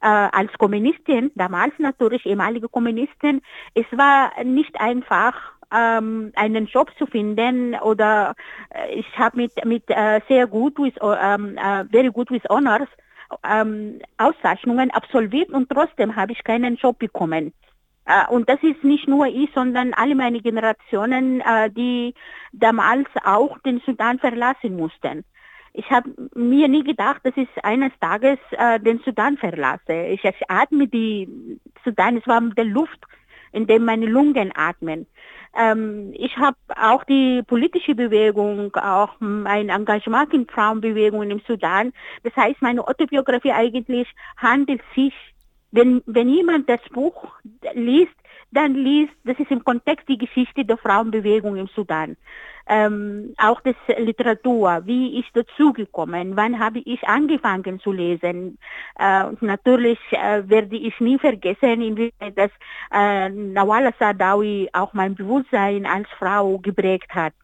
äh, 0.00 0.06
als 0.06 0.52
Kommunistin, 0.58 1.30
damals 1.34 1.74
natürlich 1.78 2.24
ehemalige 2.24 2.68
Kommunistin, 2.68 3.42
es 3.74 3.86
war 3.92 4.32
nicht 4.44 4.80
einfach, 4.80 5.34
ähm, 5.72 6.32
einen 6.34 6.66
Job 6.66 6.90
zu 6.98 7.06
finden 7.06 7.74
oder 7.74 8.34
äh, 8.70 8.94
ich 8.94 9.06
habe 9.18 9.36
mit, 9.36 9.64
mit 9.64 9.84
äh, 9.88 10.20
sehr 10.28 10.46
gut 10.46 10.78
with, 10.78 10.94
ähm, 11.02 11.58
äh, 11.58 11.84
very 11.90 12.08
good 12.10 12.30
with 12.30 12.42
honors 12.48 12.88
ähm, 13.44 14.00
Auszeichnungen 14.16 14.90
absolviert 14.90 15.50
und 15.50 15.68
trotzdem 15.68 16.16
habe 16.16 16.32
ich 16.32 16.42
keinen 16.44 16.76
Job 16.76 16.98
bekommen. 16.98 17.52
Äh, 18.08 18.26
und 18.30 18.48
das 18.48 18.58
ist 18.62 18.82
nicht 18.82 19.06
nur 19.06 19.26
ich, 19.26 19.50
sondern 19.54 19.92
alle 19.92 20.14
meine 20.14 20.40
Generationen, 20.40 21.42
äh, 21.42 21.70
die 21.70 22.14
damals 22.52 23.06
auch 23.22 23.58
den 23.58 23.80
Sudan 23.84 24.18
verlassen 24.18 24.76
mussten. 24.76 25.24
Ich 25.74 25.88
habe 25.90 26.10
mir 26.34 26.66
nie 26.68 26.82
gedacht, 26.82 27.20
dass 27.24 27.36
ich 27.36 27.48
eines 27.62 27.92
Tages 28.00 28.38
äh, 28.52 28.80
den 28.80 29.00
Sudan 29.04 29.36
verlasse. 29.36 30.06
Ich, 30.08 30.22
atme 30.48 30.88
die 30.88 31.28
Sudan, 31.84 32.16
es 32.16 32.26
war 32.26 32.40
der 32.40 32.64
Luft, 32.64 32.98
in 33.52 33.66
dem 33.66 33.84
meine 33.84 34.06
Lungen 34.06 34.52
atmen. 34.56 35.06
Ähm, 35.54 36.12
ich 36.14 36.34
habe 36.38 36.56
auch 36.80 37.04
die 37.04 37.42
politische 37.46 37.94
Bewegung, 37.94 38.74
auch 38.74 39.16
mein 39.18 39.68
Engagement 39.68 40.32
in 40.32 40.46
Frauenbewegungen 40.46 41.30
im 41.30 41.42
Sudan. 41.46 41.92
Das 42.22 42.34
heißt, 42.34 42.62
meine 42.62 42.86
Autobiografie 42.88 43.52
eigentlich 43.52 44.08
handelt 44.38 44.80
sich 44.94 45.12
wenn, 45.70 46.02
wenn 46.06 46.28
jemand 46.28 46.68
das 46.68 46.80
Buch 46.92 47.26
liest, 47.74 48.14
dann 48.50 48.74
liest, 48.74 49.12
das 49.24 49.38
ist 49.38 49.50
im 49.50 49.62
Kontext 49.62 50.08
die 50.08 50.16
Geschichte 50.16 50.64
der 50.64 50.78
Frauenbewegung 50.78 51.56
im 51.56 51.66
Sudan. 51.68 52.16
Ähm, 52.66 53.34
auch 53.38 53.60
das 53.60 53.76
Literatur, 53.98 54.82
wie 54.84 55.20
ist 55.20 55.28
dazugekommen, 55.34 56.36
wann 56.36 56.58
habe 56.58 56.80
ich 56.84 57.02
angefangen 57.06 57.80
zu 57.80 57.92
lesen. 57.92 58.58
Äh, 58.98 59.24
natürlich 59.40 59.98
äh, 60.10 60.48
werde 60.48 60.76
ich 60.76 60.98
nie 61.00 61.18
vergessen, 61.18 61.80
inwieweit 61.82 62.36
das 62.36 62.50
äh, 62.92 63.28
Nawala 63.28 63.92
Sadawi 63.98 64.68
auch 64.72 64.92
mein 64.92 65.14
Bewusstsein 65.14 65.86
als 65.86 66.08
Frau 66.18 66.58
geprägt 66.58 67.14
hat 67.14 67.34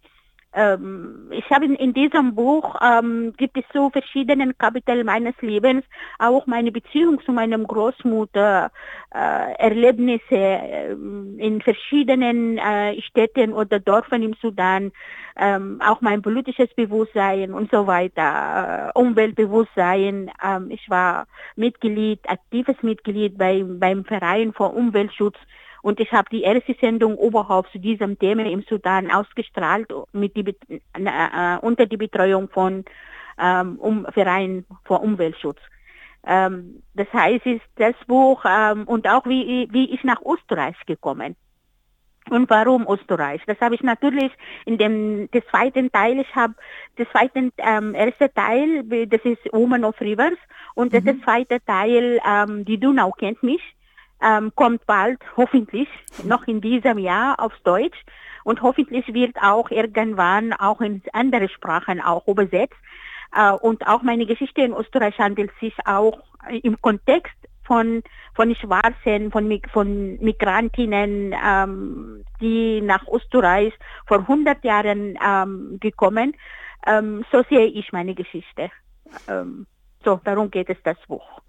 ähm, 0.55 1.31
ich 1.31 1.49
habe 1.51 1.65
in, 1.65 1.75
in, 1.75 1.93
diesem 1.93 2.35
Buch 2.35 2.77
ähm, 2.81 3.35
gibt 3.37 3.57
es 3.57 3.65
so 3.73 3.91
verschiedene 3.91 4.55
Kapitel 4.55 5.03
meines 5.03 5.35
Lebens, 5.41 5.85
auch 6.19 6.47
meine 6.47 6.71
Beziehung 6.71 7.21
zu 7.25 7.33
meinem 7.33 7.67
Großmutter, 7.67 8.71
äh, 9.13 9.53
Erlebnisse 9.59 10.23
äh, 10.31 10.93
in 10.93 11.61
verschiedenen 11.61 12.59
äh, 12.59 13.01
Städten 13.03 13.53
oder 13.53 13.81
Dörfern 13.81 14.23
im 14.23 14.35
Sudan, 14.41 14.93
ähm, 15.37 15.81
auch 15.85 16.01
mein 16.01 16.23
politisches 16.23 16.73
Bewusstsein 16.75 17.53
und 17.53 17.71
so 17.73 17.87
weiter, 17.89 18.93
äh, 18.95 18.99
Umweltbewusstsein. 18.99 20.31
Ähm, 20.43 20.71
ich 20.71 20.89
war 20.89 21.27
Mitglied, 21.57 22.21
aktives 22.29 22.77
Mitglied 22.83 23.37
bei, 23.37 23.65
beim 23.67 24.05
Verein 24.05 24.53
für 24.53 24.69
Umweltschutz 24.69 25.37
und 25.85 26.01
ich 26.01 26.11
habe 26.13 26.31
die 26.31 26.45
erste 26.45 26.75
Sendung 26.81 27.19
überhaupt 27.19 27.71
zu 27.71 27.79
diesem 27.79 28.19
Thema 28.19 28.47
im 28.47 28.63
Sudan 28.63 29.11
ausgestrahlt 29.11 29.93
mit 30.13 30.35
die, 30.35 30.57
äh, 30.71 31.59
unter 31.61 31.85
die 31.85 31.99
Betreuung 31.99 32.49
von 32.49 32.87
ähm, 33.39 33.79
um, 33.79 34.07
Verein 34.15 34.65
für 34.85 34.95
Umweltschutz. 34.95 35.59
Ähm, 36.27 36.83
das 36.95 37.13
heißt, 37.13 37.45
ist 37.45 37.67
das 37.77 37.95
Buch 38.07 38.43
ähm, 38.49 38.85
und 38.85 39.07
auch 39.07 39.27
wie, 39.27 39.69
wie 39.73 39.93
ich 39.93 40.03
nach 40.05 40.23
Österreich 40.25 40.77
gekommen. 40.87 41.37
Und 42.31 42.49
warum 42.49 42.87
Österreich? 42.89 43.43
Das 43.47 43.61
habe 43.61 43.75
ich 43.75 43.83
natürlich 43.83 44.33
in 44.65 44.79
dem 44.79 45.31
des 45.33 45.45
zweiten 45.51 45.93
Teil. 45.93 46.19
Ich 46.19 46.35
habe 46.35 46.55
das 46.97 47.07
zweite 47.11 47.51
ähm, 47.59 47.95
erste 47.95 48.33
Teil, 48.33 48.85
das 49.07 49.21
ist 49.25 49.53
Woman 49.53 49.85
of 49.85 50.01
Rivers 50.01 50.39
und 50.75 50.95
mhm. 50.95 51.05
das 51.05 51.21
zweite 51.25 51.63
Teil, 51.63 52.21
ähm, 52.27 52.65
die 52.65 52.81
Donau 52.81 53.11
kennt 53.11 53.43
mich 53.43 53.61
ähm, 54.23 54.53
kommt 54.55 54.87
bald, 54.87 55.21
hoffentlich, 55.37 55.89
noch 56.25 56.47
in 56.47 56.61
diesem 56.61 56.99
Jahr 56.99 57.39
aufs 57.41 57.63
Deutsch. 57.63 57.99
Und 58.45 58.61
hoffentlich 58.63 59.07
wird 59.13 59.37
auch 59.43 59.71
irgendwann 59.71 60.53
auch 60.53 60.81
in 60.81 61.03
andere 61.13 61.49
Sprachen 61.49 62.01
auch 62.01 62.27
übersetzt. 62.29 62.77
Äh, 63.35 63.53
und 63.53 63.87
auch 63.87 64.03
meine 64.03 64.27
Geschichte 64.27 64.63
in 64.63 64.73
Österreich 64.75 65.19
handelt 65.19 65.51
sich 65.61 65.75
auch 65.87 66.19
im 66.63 66.81
Kontext 66.81 67.35
von, 67.65 68.03
von 68.35 68.55
Schwarzen, 68.55 69.31
von, 69.31 69.61
von 69.73 70.19
Migrantinnen, 70.21 71.35
ähm, 71.43 72.25
die 72.41 72.81
nach 72.81 73.07
Österreich 73.09 73.73
vor 74.07 74.19
100 74.19 74.63
Jahren 74.65 75.19
ähm, 75.25 75.79
gekommen. 75.81 76.35
Ähm, 76.87 77.25
so 77.33 77.43
sehe 77.49 77.67
ich 77.67 77.93
meine 77.93 78.15
Geschichte. 78.15 78.71
Ähm, 79.29 79.67
so, 80.05 80.21
darum 80.23 80.51
geht 80.51 80.69
es 80.69 80.77
das 80.85 80.99
Buch. 81.09 81.41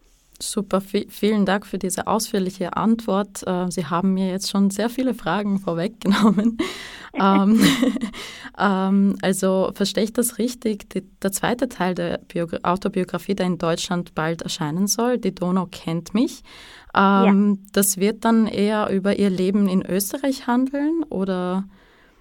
Super, 0.41 0.81
vielen 0.81 1.45
Dank 1.45 1.65
für 1.65 1.77
diese 1.77 2.07
ausführliche 2.07 2.75
Antwort. 2.75 3.43
Äh, 3.47 3.71
Sie 3.71 3.85
haben 3.85 4.13
mir 4.13 4.29
jetzt 4.29 4.51
schon 4.51 4.69
sehr 4.69 4.89
viele 4.89 5.13
Fragen 5.13 5.59
vorweggenommen. 5.63 6.57
ähm, 7.13 7.61
ähm, 8.59 9.17
also 9.21 9.71
verstehe 9.73 10.03
ich 10.03 10.13
das 10.13 10.37
richtig? 10.37 10.89
Die, 10.89 11.03
der 11.23 11.31
zweite 11.31 11.69
Teil 11.69 11.95
der 11.95 12.19
Bio 12.27 12.47
Autobiografie, 12.63 13.35
der 13.35 13.45
in 13.45 13.57
Deutschland 13.57 14.13
bald 14.13 14.41
erscheinen 14.41 14.87
soll, 14.87 15.17
Die 15.17 15.33
Donau 15.33 15.67
kennt 15.71 16.13
mich, 16.13 16.43
ähm, 16.93 17.59
ja. 17.63 17.69
das 17.73 17.97
wird 17.97 18.25
dann 18.25 18.47
eher 18.47 18.89
über 18.89 19.17
Ihr 19.17 19.29
Leben 19.29 19.69
in 19.69 19.85
Österreich 19.85 20.47
handeln 20.47 21.03
oder? 21.09 21.63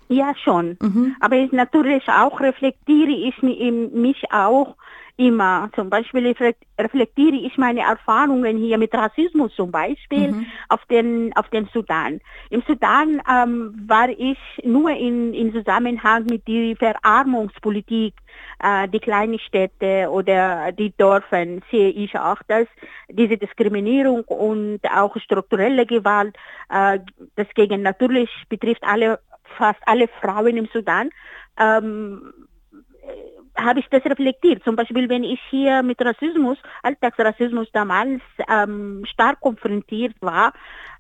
Ja, 0.09 0.35
schon. 0.37 0.77
Mhm. 0.81 1.17
Aber 1.21 1.37
ich 1.37 1.51
natürlich 1.53 2.09
auch 2.09 2.41
reflektiere 2.41 3.11
ich 3.11 3.43
mich 3.43 4.23
auch 4.31 4.77
immer. 5.17 5.71
Zum 5.75 5.91
Beispiel 5.91 6.35
reflektiere 6.79 7.37
ich 7.37 7.57
meine 7.57 7.81
Erfahrungen 7.81 8.57
hier 8.57 8.79
mit 8.79 8.93
Rassismus 8.95 9.55
zum 9.55 9.71
Beispiel 9.71 10.33
mhm. 10.33 10.47
auf, 10.69 10.85
den, 10.87 11.33
auf 11.37 11.49
den 11.51 11.69
Sudan. 11.73 12.21
Im 12.51 12.63
Sudan 12.67 13.23
ähm, 13.31 13.75
war 13.87 14.09
ich 14.09 14.39
nur 14.65 14.91
in, 14.91 15.33
in 15.35 15.53
Zusammenhang 15.53 16.25
mit 16.25 16.49
der 16.49 16.77
Verarmungspolitik, 16.77 18.15
äh, 18.63 18.89
die 18.89 19.01
kleinen 19.01 19.39
Städte 19.39 20.09
oder 20.11 20.73
die 20.73 20.93
Dörfer 20.97 21.45
sehe 21.71 21.91
ich 21.91 22.19
auch, 22.19 22.39
dass 22.49 22.67
diese 23.09 23.37
Diskriminierung 23.37 24.25
und 24.25 24.81
auch 24.93 25.17
strukturelle 25.19 25.87
Gewalt, 25.87 26.37
äh, 26.71 26.99
das 27.37 27.47
gegen 27.55 27.83
natürlich 27.83 28.31
betrifft 28.49 28.83
alle, 28.83 29.21
fast 29.57 29.81
alle 29.87 30.09
Frauen 30.09 30.57
im 30.57 30.69
Sudan, 30.73 31.11
ähm, 31.59 32.33
habe 33.57 33.81
ich 33.81 33.87
das 33.89 34.05
reflektiert. 34.05 34.63
Zum 34.65 34.77
Beispiel, 34.77 35.09
wenn 35.09 35.25
ich 35.25 35.41
hier 35.51 35.83
mit 35.83 36.01
Rassismus, 36.01 36.59
Alltagsrassismus 36.83 37.69
damals 37.73 38.21
ähm, 38.49 39.05
stark 39.07 39.41
konfrontiert 39.41 40.15
war, 40.21 40.53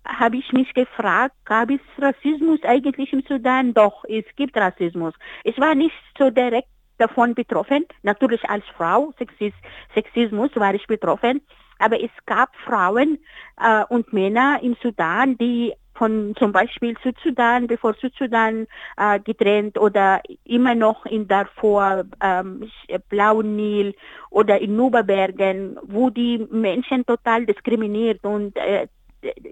habe 0.06 0.36
ich 0.36 0.52
mich 0.52 0.72
gefragt, 0.74 1.34
gab 1.44 1.70
es 1.70 1.80
Rassismus 1.98 2.60
eigentlich 2.62 3.12
im 3.12 3.22
Sudan? 3.28 3.74
Doch, 3.74 4.04
es 4.04 4.24
gibt 4.36 4.56
Rassismus. 4.56 5.14
Ich 5.44 5.58
war 5.58 5.74
nicht 5.74 5.94
so 6.18 6.30
direkt 6.30 6.68
davon 6.98 7.34
betroffen. 7.34 7.86
Natürlich 8.02 8.42
als 8.48 8.64
Frau, 8.76 9.12
Sexis, 9.18 9.52
Sexismus 9.94 10.50
war 10.54 10.74
ich 10.74 10.86
betroffen. 10.86 11.40
Aber 11.78 12.00
es 12.00 12.10
gab 12.26 12.54
Frauen 12.64 13.18
äh, 13.60 13.84
und 13.88 14.12
Männer 14.12 14.60
im 14.62 14.76
Sudan, 14.80 15.36
die 15.38 15.72
von 15.94 16.34
zum 16.38 16.52
Beispiel 16.52 16.96
Südsudan, 17.02 17.66
bevor 17.66 17.94
Südsudan 17.94 18.66
äh, 18.96 19.20
getrennt 19.20 19.78
oder 19.78 20.20
immer 20.44 20.74
noch 20.74 21.06
in 21.06 21.28
Darfur, 21.28 22.04
ähm, 22.20 22.70
Blauen 23.08 23.56
Nil 23.56 23.94
oder 24.30 24.60
in 24.60 24.76
Nuberbergen, 24.76 25.78
wo 25.82 26.10
die 26.10 26.46
Menschen 26.50 27.06
total 27.06 27.46
diskriminiert 27.46 28.24
und 28.24 28.56
äh, 28.56 28.88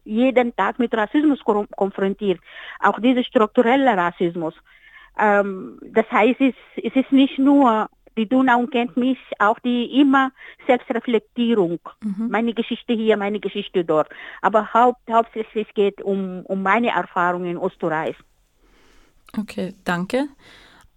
jeden 0.05 0.55
Tag 0.57 0.78
mit 0.78 0.94
Rassismus 0.94 1.40
konfrontiert. 1.42 2.40
Auch 2.81 2.98
dieser 3.00 3.24
strukturelle 3.24 3.96
Rassismus. 3.96 4.55
Ähm, 5.18 5.78
das 5.83 6.11
heißt, 6.11 6.40
es, 6.40 6.55
es 6.76 6.94
ist 6.94 7.12
nicht 7.12 7.38
nur 7.38 7.88
die 8.16 8.29
Donau 8.29 8.66
kennt 8.66 8.96
mich, 8.96 9.18
auch 9.38 9.59
die 9.61 10.01
immer 10.01 10.33
Selbstreflektierung. 10.66 11.79
Mhm. 12.03 12.29
Meine 12.31 12.55
Geschichte 12.55 12.92
hier, 12.92 13.16
meine 13.16 13.40
Geschichte 13.40 13.85
dort. 13.85 14.09
Aber 14.40 14.72
haupt, 14.72 15.01
hauptsächlich 15.11 15.72
geht 15.75 15.98
es 15.98 16.05
um, 16.05 16.42
um 16.46 16.62
meine 16.62 16.90
Erfahrungen 16.90 17.57
in 17.57 17.62
Österreich. 17.62 18.16
Okay, 19.38 19.75
danke. 19.85 20.29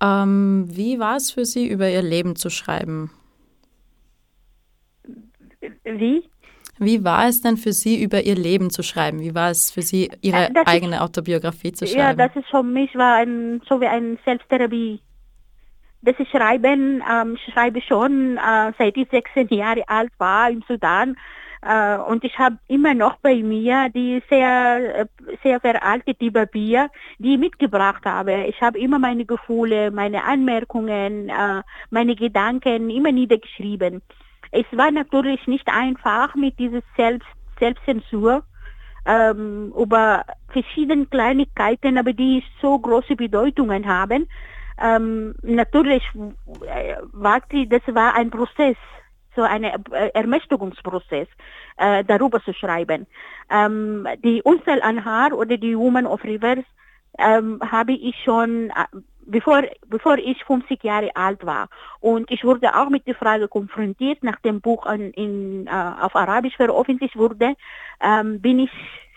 Ähm, 0.01 0.65
wie 0.69 0.99
war 0.99 1.15
es 1.15 1.31
für 1.31 1.45
Sie, 1.45 1.67
über 1.67 1.89
Ihr 1.89 2.01
Leben 2.01 2.35
zu 2.35 2.49
schreiben? 2.49 3.11
Wie? 5.83 6.29
Wie 6.77 7.03
war 7.05 7.27
es 7.27 7.41
denn 7.41 7.55
für 7.55 7.71
Sie, 7.71 8.03
über 8.03 8.23
Ihr 8.23 8.35
Leben 8.35 8.69
zu 8.69 8.83
schreiben? 8.83 9.21
Wie 9.21 9.33
war 9.33 9.49
es 9.49 9.71
für 9.71 9.81
Sie, 9.81 10.11
Ihre 10.21 10.49
das 10.53 10.67
eigene 10.67 10.97
ist, 10.97 11.01
Autobiografie 11.01 11.71
zu 11.71 11.87
schreiben? 11.87 11.99
Ja, 11.99 12.13
das 12.27 12.35
ist 12.35 12.49
für 12.49 12.63
mich 12.63 12.93
war 12.95 13.15
ein, 13.15 13.61
so 13.69 13.79
wie 13.79 13.87
eine 13.87 14.17
Selbsttherapie 14.25 14.99
das 16.05 16.15
Schreiben 16.29 17.03
ähm, 17.11 17.37
schreibe 17.51 17.81
schon, 17.81 18.37
äh, 18.37 18.71
seit 18.77 18.95
ich 18.95 19.09
16 19.09 19.47
Jahre 19.49 19.87
alt 19.87 20.11
war 20.17 20.49
im 20.49 20.63
Sudan. 20.67 21.15
Äh, 21.61 21.97
und 21.97 22.23
ich 22.23 22.37
habe 22.37 22.57
immer 22.67 22.93
noch 22.93 23.17
bei 23.17 23.35
mir 23.35 23.89
die 23.93 24.21
sehr, 24.29 25.01
äh, 25.01 25.05
sehr 25.43 25.59
veraltete 25.59 26.31
Papier, 26.31 26.89
die 27.17 27.33
ich 27.33 27.39
mitgebracht 27.39 28.05
habe. 28.05 28.45
Ich 28.47 28.61
habe 28.61 28.77
immer 28.77 28.99
meine 28.99 29.25
Gefühle, 29.25 29.91
meine 29.91 30.23
Anmerkungen, 30.23 31.29
äh, 31.29 31.63
meine 31.89 32.15
Gedanken 32.15 32.89
immer 32.89 33.11
niedergeschrieben. 33.11 34.01
Es 34.51 34.65
war 34.71 34.91
natürlich 34.91 35.47
nicht 35.47 35.67
einfach 35.67 36.35
mit 36.35 36.59
dieser 36.59 36.81
Selbst 36.95 37.27
Selbstzensur 37.59 38.43
ähm, 39.05 39.73
über 39.77 40.23
verschiedene 40.49 41.05
Kleinigkeiten, 41.05 41.97
aber 41.97 42.13
die 42.13 42.43
so 42.61 42.77
große 42.77 43.15
Bedeutungen 43.15 43.87
haben 43.87 44.27
ähm, 44.81 45.35
natürlich 45.41 46.03
äh, 46.67 46.95
war 47.11 47.41
die, 47.51 47.67
das 47.67 47.81
war 47.87 48.15
ein 48.15 48.29
Prozess, 48.29 48.77
so 49.35 49.41
ein 49.41 49.63
äh, 49.63 49.79
Ermächtigungsprozess, 50.13 51.27
äh, 51.77 52.03
darüber 52.03 52.41
zu 52.43 52.53
schreiben. 52.53 53.07
Ähm, 53.49 54.07
die 54.23 54.41
Unfall 54.43 54.81
Anhar 54.81 55.33
oder 55.33 55.57
die 55.57 55.77
Woman 55.77 56.05
of 56.05 56.23
Rivers 56.23 56.63
ähm, 57.17 57.59
habe 57.71 57.93
ich 57.93 58.15
schon, 58.23 58.69
äh, 58.69 58.97
bevor, 59.25 59.63
bevor 59.87 60.17
ich 60.17 60.43
50 60.45 60.83
Jahre 60.83 61.15
alt 61.15 61.45
war. 61.45 61.69
Und 61.99 62.29
ich 62.31 62.43
wurde 62.43 62.75
auch 62.75 62.89
mit 62.89 63.07
der 63.07 63.15
Frage 63.15 63.47
konfrontiert, 63.47 64.23
nach 64.23 64.39
dem 64.41 64.61
Buch 64.61 64.85
in, 64.85 65.67
äh, 65.67 65.69
auf 66.01 66.15
Arabisch 66.15 66.55
veröffentlicht 66.55 67.15
wurde, 67.15 67.55
ähm, 68.01 68.41
bin 68.41 68.59
ich 68.59 68.71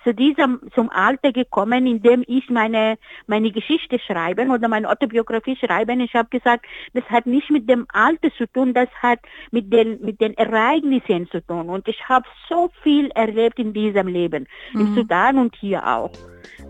zu 0.09 0.15
diesem, 0.15 0.61
zum 0.75 0.89
Alter 0.89 1.33
gekommen, 1.33 1.87
in 1.87 2.01
dem 2.01 2.25
ich 2.27 2.49
meine, 2.49 2.97
meine 3.27 3.51
Geschichte 3.51 3.99
schreiben 3.99 4.51
oder 4.51 4.67
meine 4.67 4.89
Autobiografie 4.89 5.57
schreiben. 5.57 6.01
Ich 6.01 6.15
habe 6.15 6.31
gesagt, 6.31 6.65
das 6.95 7.05
hat 7.11 7.27
nicht 7.27 7.51
mit 7.51 7.69
dem 7.69 7.87
Alter 7.93 8.31
zu 8.39 8.47
tun, 8.47 8.73
das 8.73 8.89
hat 9.03 9.19
mit 9.51 9.71
den, 9.71 10.01
mit 10.01 10.19
den 10.19 10.33
Ereignissen 10.35 11.29
zu 11.31 11.43
tun. 11.43 11.69
Und 11.69 11.87
ich 11.89 12.09
habe 12.09 12.27
so 12.49 12.71
viel 12.83 13.11
erlebt 13.11 13.59
in 13.59 13.75
diesem 13.75 14.09
Leben, 14.09 14.47
mhm. 14.73 14.81
im 14.81 14.95
Sudan 14.95 15.37
und 15.37 15.55
hier 15.57 15.87
auch. 15.87 16.13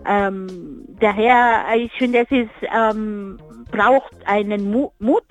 Ähm, 0.05 0.83
daher, 0.99 1.65
ich 1.77 1.93
finde, 1.93 2.27
es 2.29 2.31
ist, 2.31 2.69
ähm, 2.75 3.37
braucht 3.71 4.15
einen 4.25 4.69
Mut, 4.69 5.23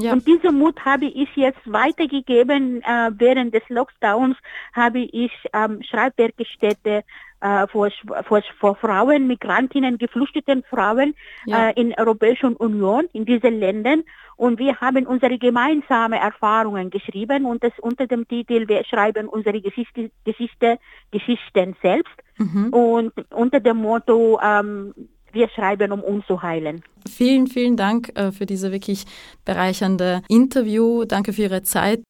ja. 0.00 0.12
Und 0.14 0.26
diesen 0.26 0.58
Mut 0.58 0.82
habe 0.84 1.04
ich 1.04 1.28
jetzt 1.36 1.60
weitergegeben. 1.66 2.82
Äh, 2.82 3.10
während 3.18 3.54
des 3.54 3.62
Lockdowns 3.68 4.36
habe 4.72 5.00
ich 5.00 5.30
ähm, 5.52 5.82
Schreibwerkstätte 5.82 7.02
äh, 7.40 7.66
vor, 7.68 7.90
vor, 8.26 8.42
vor 8.58 8.76
Frauen, 8.76 9.26
Migrantinnen, 9.26 9.98
geflüchteten 9.98 10.62
Frauen 10.68 11.14
ja. 11.46 11.70
äh, 11.70 11.80
in 11.80 11.90
der 11.90 11.98
Europäischen 12.00 12.56
Union, 12.56 13.06
in 13.12 13.24
diesen 13.24 13.58
Ländern. 13.60 14.04
Und 14.36 14.58
wir 14.58 14.80
haben 14.80 15.06
unsere 15.06 15.38
gemeinsamen 15.38 16.18
Erfahrungen 16.18 16.90
geschrieben 16.90 17.44
und 17.44 17.62
das 17.62 17.72
unter 17.78 18.06
dem 18.06 18.26
Titel 18.26 18.68
Wir 18.68 18.84
schreiben 18.84 19.28
unsere 19.28 19.60
Geschichte, 19.60 20.10
Geschichte 20.24 20.78
Geschichten 21.10 21.76
selbst. 21.82 22.14
Mhm. 22.38 22.68
Und 22.72 23.12
unter 23.30 23.60
dem 23.60 23.78
Motto 23.78 24.40
ähm, 24.42 24.94
wir 25.32 25.48
schreiben, 25.50 25.92
um 25.92 26.00
uns 26.00 26.26
zu 26.26 26.42
heilen. 26.42 26.82
Vielen, 27.08 27.46
vielen 27.46 27.76
Dank 27.76 28.12
äh, 28.14 28.32
für 28.32 28.46
diese 28.46 28.72
wirklich 28.72 29.04
bereichernde 29.44 30.22
Interview. 30.28 31.04
Danke 31.04 31.32
für 31.32 31.42
Ihre 31.42 31.62
Zeit. 31.62 32.00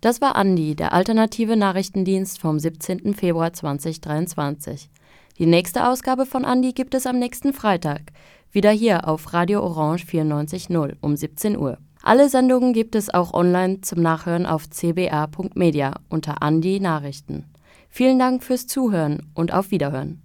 Das 0.00 0.20
war 0.20 0.36
Andi, 0.36 0.76
der 0.76 0.92
alternative 0.92 1.56
Nachrichtendienst 1.56 2.40
vom 2.40 2.60
17. 2.60 3.14
Februar 3.14 3.52
2023. 3.52 4.90
Die 5.38 5.46
nächste 5.46 5.88
Ausgabe 5.88 6.24
von 6.24 6.44
Andi 6.44 6.72
gibt 6.72 6.94
es 6.94 7.06
am 7.06 7.18
nächsten 7.18 7.52
Freitag. 7.52 8.12
Wieder 8.52 8.70
hier 8.70 9.08
auf 9.08 9.32
Radio 9.32 9.60
Orange 9.60 10.04
94.0 10.04 10.96
um 11.00 11.16
17 11.16 11.58
Uhr. 11.58 11.78
Alle 12.02 12.28
Sendungen 12.28 12.72
gibt 12.72 12.94
es 12.94 13.12
auch 13.12 13.34
online 13.34 13.80
zum 13.80 14.00
Nachhören 14.00 14.46
auf 14.46 14.70
cba.media 14.70 15.94
unter 16.08 16.42
Andi 16.42 16.78
Nachrichten. 16.78 17.46
Vielen 17.88 18.20
Dank 18.20 18.44
fürs 18.44 18.68
Zuhören 18.68 19.30
und 19.34 19.52
auf 19.52 19.72
Wiederhören. 19.72 20.22